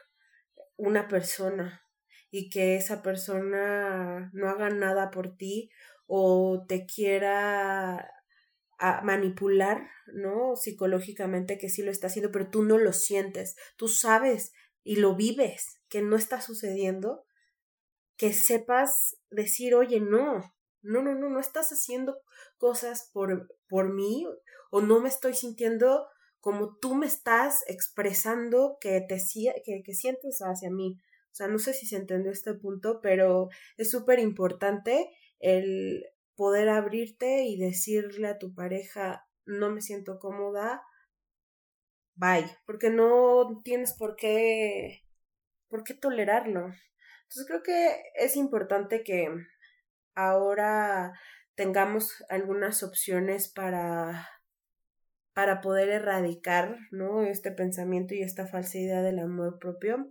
[0.80, 1.86] una persona
[2.32, 5.70] y que esa persona no haga nada por ti
[6.08, 8.10] o te quiera
[9.04, 10.56] manipular, ¿no?
[10.56, 14.54] Psicológicamente que sí lo está haciendo, pero tú no lo sientes, tú sabes
[14.84, 17.26] y lo vives que no está sucediendo
[18.16, 22.22] que sepas decir, oye, no, no, no, no, no estás haciendo
[22.58, 24.26] cosas por, por mí
[24.72, 26.08] o no me estoy sintiendo
[26.40, 29.18] como tú me estás expresando que te
[29.64, 31.00] que, que sientes hacia mí.
[31.32, 35.10] O sea, no sé si se entendió este punto, pero es súper importante
[35.40, 40.82] el poder abrirte y decirle a tu pareja, no me siento cómoda,
[42.16, 45.04] bye, porque no tienes por qué,
[45.68, 46.72] por qué tolerarlo.
[47.24, 49.30] Entonces creo que es importante que
[50.16, 51.14] ahora
[51.56, 54.28] tengamos algunas opciones para
[55.40, 57.24] para poder erradicar, ¿no?
[57.24, 60.10] Este pensamiento y esta falsa idea del amor propio.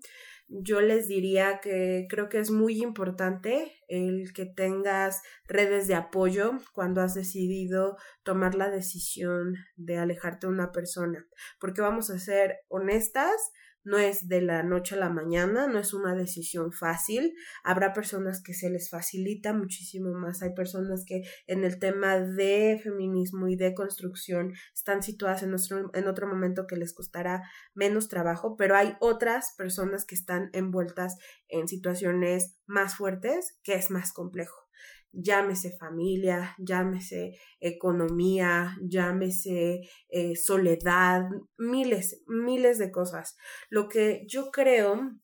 [0.49, 6.53] Yo les diría que creo que es muy importante el que tengas redes de apoyo
[6.72, 11.26] cuando has decidido tomar la decisión de alejarte de una persona,
[11.61, 13.51] porque vamos a ser honestas,
[13.85, 17.35] no es de la noche a la mañana, no es una decisión fácil.
[17.64, 20.43] Habrá personas que se les facilita muchísimo más.
[20.43, 25.55] Hay personas que en el tema de feminismo y de construcción están situadas en,
[25.95, 27.43] en otro momento que les costará
[27.74, 31.16] menos trabajo, pero hay otras personas que están envueltas
[31.49, 34.67] en situaciones más fuertes que es más complejo.
[35.12, 41.22] Llámese familia, llámese economía, llámese eh, soledad,
[41.56, 43.36] miles, miles de cosas.
[43.70, 45.18] Lo que yo creo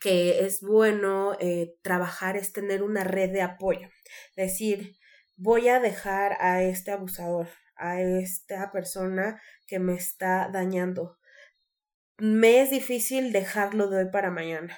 [0.00, 3.88] que es bueno eh, trabajar es tener una red de apoyo.
[4.36, 4.96] Decir,
[5.36, 11.18] voy a dejar a este abusador, a esta persona que me está dañando.
[12.18, 14.76] Me es difícil dejarlo de hoy para mañana.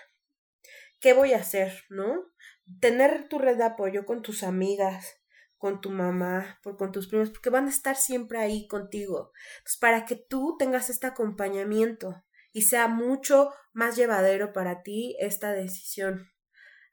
[1.01, 1.85] ¿Qué voy a hacer?
[1.91, 2.34] ¿No?
[2.81, 5.21] Tener tu red de apoyo con tus amigas,
[5.59, 9.33] con tu mamá, por, con tus primos, porque van a estar siempre ahí contigo.
[9.81, 16.31] Para que tú tengas este acompañamiento y sea mucho más llevadero para ti esta decisión.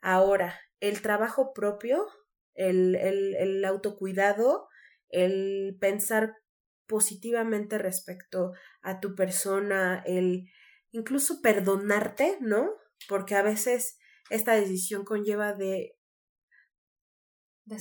[0.02, 2.08] Ahora, el trabajo propio,
[2.56, 4.68] el, el, el autocuidado,
[5.10, 6.36] el pensar
[6.88, 10.50] positivamente respecto a tu persona, el
[10.92, 12.70] incluso perdonarte, ¿no?
[13.08, 13.98] Porque a veces
[14.32, 15.96] esta decisión conlleva de,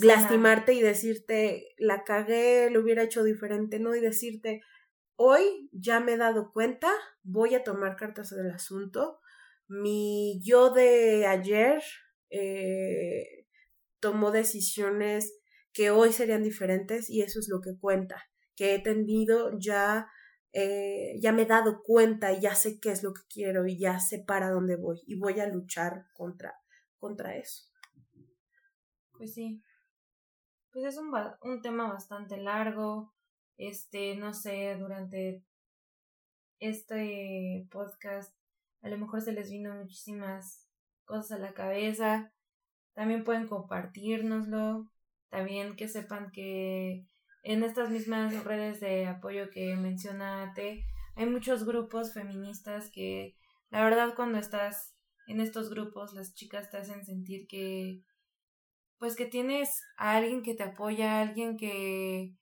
[0.03, 3.95] lastimarte y decirte, la cagué, lo hubiera hecho diferente, ¿no?
[3.97, 4.61] Y decirte,
[5.23, 6.91] Hoy ya me he dado cuenta,
[7.23, 9.21] voy a tomar cartas del asunto.
[9.69, 11.83] Mi yo de ayer
[12.31, 13.45] eh,
[14.01, 15.39] tomó decisiones
[15.75, 20.09] que hoy serían diferentes y eso es lo que cuenta, que he tenido ya,
[20.53, 23.79] eh, ya me he dado cuenta y ya sé qué es lo que quiero y
[23.79, 26.55] ya sé para dónde voy y voy a luchar contra,
[26.99, 27.65] contra eso.
[29.13, 29.63] Pues sí,
[30.73, 33.13] pues es un, un tema bastante largo,
[33.57, 35.45] este, no sé, durante
[36.59, 38.35] este podcast
[38.83, 40.67] a lo mejor se les vino muchísimas
[41.05, 42.33] cosas a la cabeza.
[42.95, 44.91] También pueden compartirnoslo.
[45.29, 47.07] También que sepan que
[47.43, 50.85] en estas mismas redes de apoyo que mencionaste,
[51.17, 53.37] hay muchos grupos feministas que
[53.71, 54.95] la verdad cuando estás
[55.27, 58.03] en estos grupos las chicas te hacen sentir que
[58.99, 62.35] pues que tienes a alguien que te apoya, a alguien que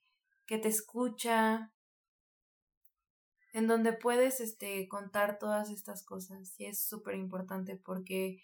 [0.49, 1.71] que te escucha,
[3.53, 6.55] en donde puedes este, contar todas estas cosas.
[6.59, 8.41] Y es súper importante porque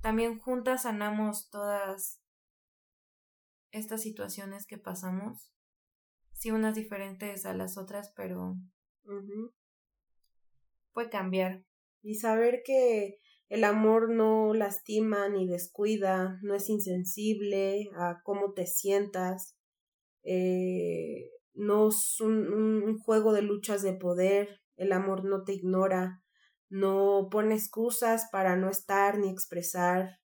[0.00, 2.22] también juntas sanamos todas
[3.70, 5.52] estas situaciones que pasamos.
[6.32, 8.56] Sí, unas diferentes a las otras, pero
[10.92, 11.64] puede cambiar.
[12.02, 18.66] Y saber que el amor no lastima ni descuida, no es insensible a cómo te
[18.66, 19.56] sientas,
[20.24, 26.22] eh, no es un, juego de luchas de poder, el amor no te ignora,
[26.68, 30.18] no pone excusas para no estar ni expresar,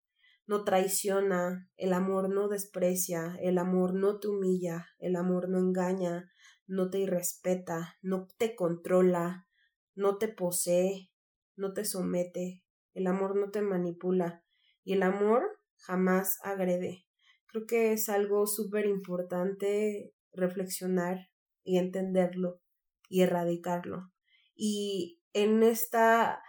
[0.53, 6.31] no traiciona, el amor no desprecia, el amor no te humilla, el amor no engaña,
[6.67, 9.49] no te irrespeta, no te controla,
[9.95, 11.11] no te posee,
[11.57, 14.45] no te somete, el amor no te manipula
[14.85, 17.07] y el amor jamás agrede.
[17.47, 21.31] Creo que es algo súper importante reflexionar
[21.65, 22.61] y entenderlo
[23.09, 24.13] y erradicarlo.
[24.55, 26.43] Y en esta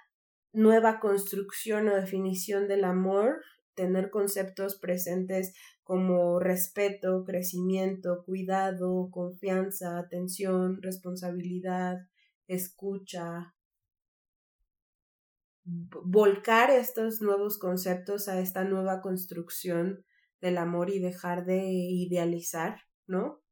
[0.51, 3.41] nueva construcción o definición del amor,
[3.75, 5.53] tener conceptos presentes
[5.83, 12.07] como respeto, crecimiento, cuidado, confianza, atención, responsabilidad,
[12.47, 13.53] escucha,
[15.65, 20.05] volcar estos nuevos conceptos a esta nueva construcción
[20.41, 23.42] del amor y dejar de idealizar, ¿no?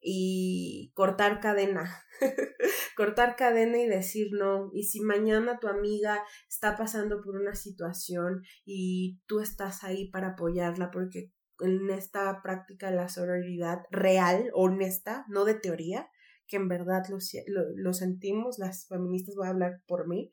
[0.00, 2.02] Y cortar cadena,
[2.96, 4.70] cortar cadena y decir no.
[4.72, 10.28] Y si mañana tu amiga está pasando por una situación y tú estás ahí para
[10.28, 16.08] apoyarla, porque en esta práctica de la sororidad real, honesta, no de teoría,
[16.46, 20.32] que en verdad lo, lo, lo sentimos, las feministas voy a hablar por mí,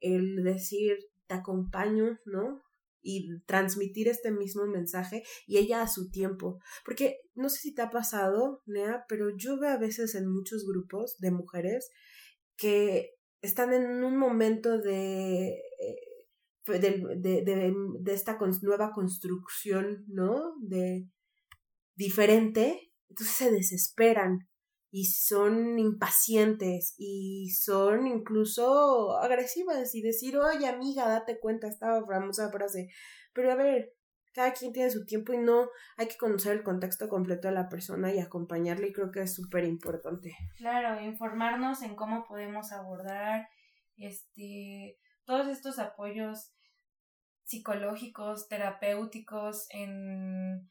[0.00, 2.62] el decir te acompaño, ¿no?
[3.04, 6.58] Y transmitir este mismo mensaje y ella a su tiempo.
[6.84, 10.66] Porque no sé si te ha pasado, Nea, pero yo veo a veces en muchos
[10.66, 11.90] grupos de mujeres
[12.56, 13.10] que
[13.42, 15.98] están en un momento de, eh,
[16.66, 20.54] de, de, de, esta nueva construcción, ¿no?
[20.60, 21.06] De
[21.94, 24.48] diferente, entonces se desesperan
[24.96, 32.48] y son impacientes y son incluso agresivas y decir, oye amiga, date cuenta, estaba famosa
[32.52, 32.90] frase.
[33.32, 33.92] Pero a ver,
[34.32, 37.68] cada quien tiene su tiempo y no hay que conocer el contexto completo de la
[37.68, 40.36] persona y acompañarle y creo que es súper importante.
[40.58, 43.48] Claro, informarnos en cómo podemos abordar
[43.96, 46.52] este todos estos apoyos
[47.42, 50.70] psicológicos, terapéuticos, en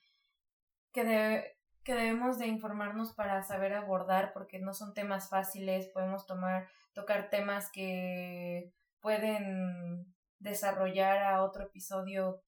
[0.94, 1.44] que de,
[1.84, 7.30] que debemos de informarnos para saber abordar porque no son temas fáciles, podemos tomar, tocar
[7.30, 8.72] temas que
[9.02, 12.42] pueden desarrollar a otro episodio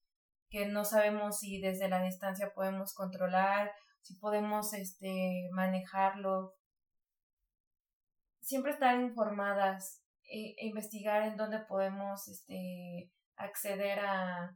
[0.50, 3.72] que no sabemos si desde la distancia podemos controlar,
[4.02, 6.54] si podemos este, manejarlo.
[8.42, 14.56] Siempre estar informadas e, e investigar en dónde podemos este, acceder a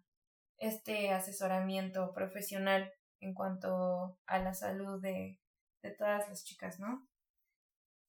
[0.57, 5.39] este asesoramiento profesional en cuanto a la salud de,
[5.82, 7.07] de todas las chicas, ¿no?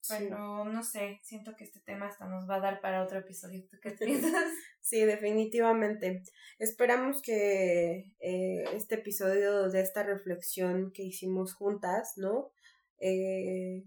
[0.09, 3.63] Pero no sé, siento que este tema hasta nos va a dar para otro episodio.
[3.69, 4.51] ¿Tú qué piensas?
[4.79, 6.23] Sí, definitivamente.
[6.57, 12.51] Esperamos que eh, este episodio de esta reflexión que hicimos juntas, ¿no?
[12.99, 13.83] Eh,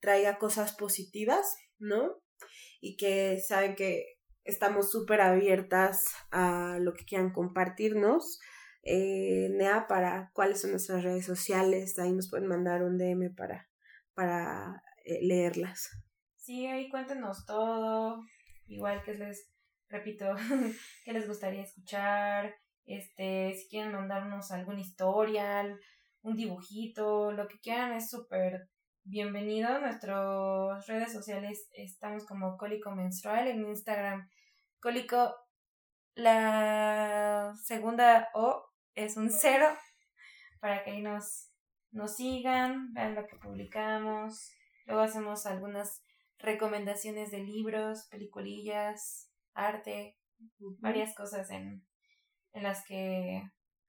[0.00, 2.20] traiga cosas positivas, ¿no?
[2.80, 8.40] Y que saben que estamos súper abiertas a lo que quieran compartirnos.
[8.82, 13.68] Eh, Nea, para cuáles son nuestras redes sociales, ahí nos pueden mandar un DM para,
[14.14, 15.90] para eh, leerlas.
[16.36, 18.20] Sí, ahí cuéntenos todo,
[18.66, 19.52] igual que les
[19.92, 20.34] repito,
[21.04, 25.78] que les gustaría escuchar, este, si quieren mandarnos alguna historia,
[26.22, 28.68] un dibujito, lo que quieran es súper
[29.04, 29.78] bienvenido.
[29.80, 34.28] Nuestras redes sociales estamos como Cólico Menstrual en Instagram.
[34.80, 35.34] Cólico,
[36.14, 39.66] la segunda O es un cero
[40.60, 41.50] para que ahí nos,
[41.90, 44.50] nos sigan, vean lo que publicamos.
[44.86, 46.02] Luego hacemos algunas
[46.38, 50.18] recomendaciones de libros, peliculillas, arte,
[50.80, 51.86] varias cosas en,
[52.52, 53.42] en las que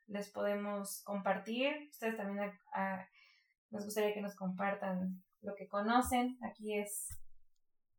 [0.07, 1.89] les podemos compartir.
[1.91, 2.51] Ustedes también
[3.69, 6.37] nos gustaría que nos compartan lo que conocen.
[6.41, 7.07] Aquí es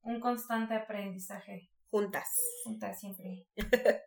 [0.03, 1.71] un constante aprendizaje.
[1.91, 2.29] Juntas.
[2.65, 3.47] Juntas siempre.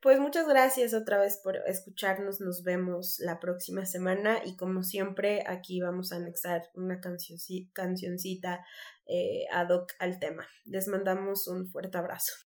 [0.00, 2.40] Pues muchas gracias otra vez por escucharnos.
[2.40, 8.64] Nos vemos la próxima semana y como siempre aquí vamos a anexar una cancioncita
[9.06, 10.46] eh, ad hoc al tema.
[10.64, 12.47] Les mandamos un fuerte abrazo.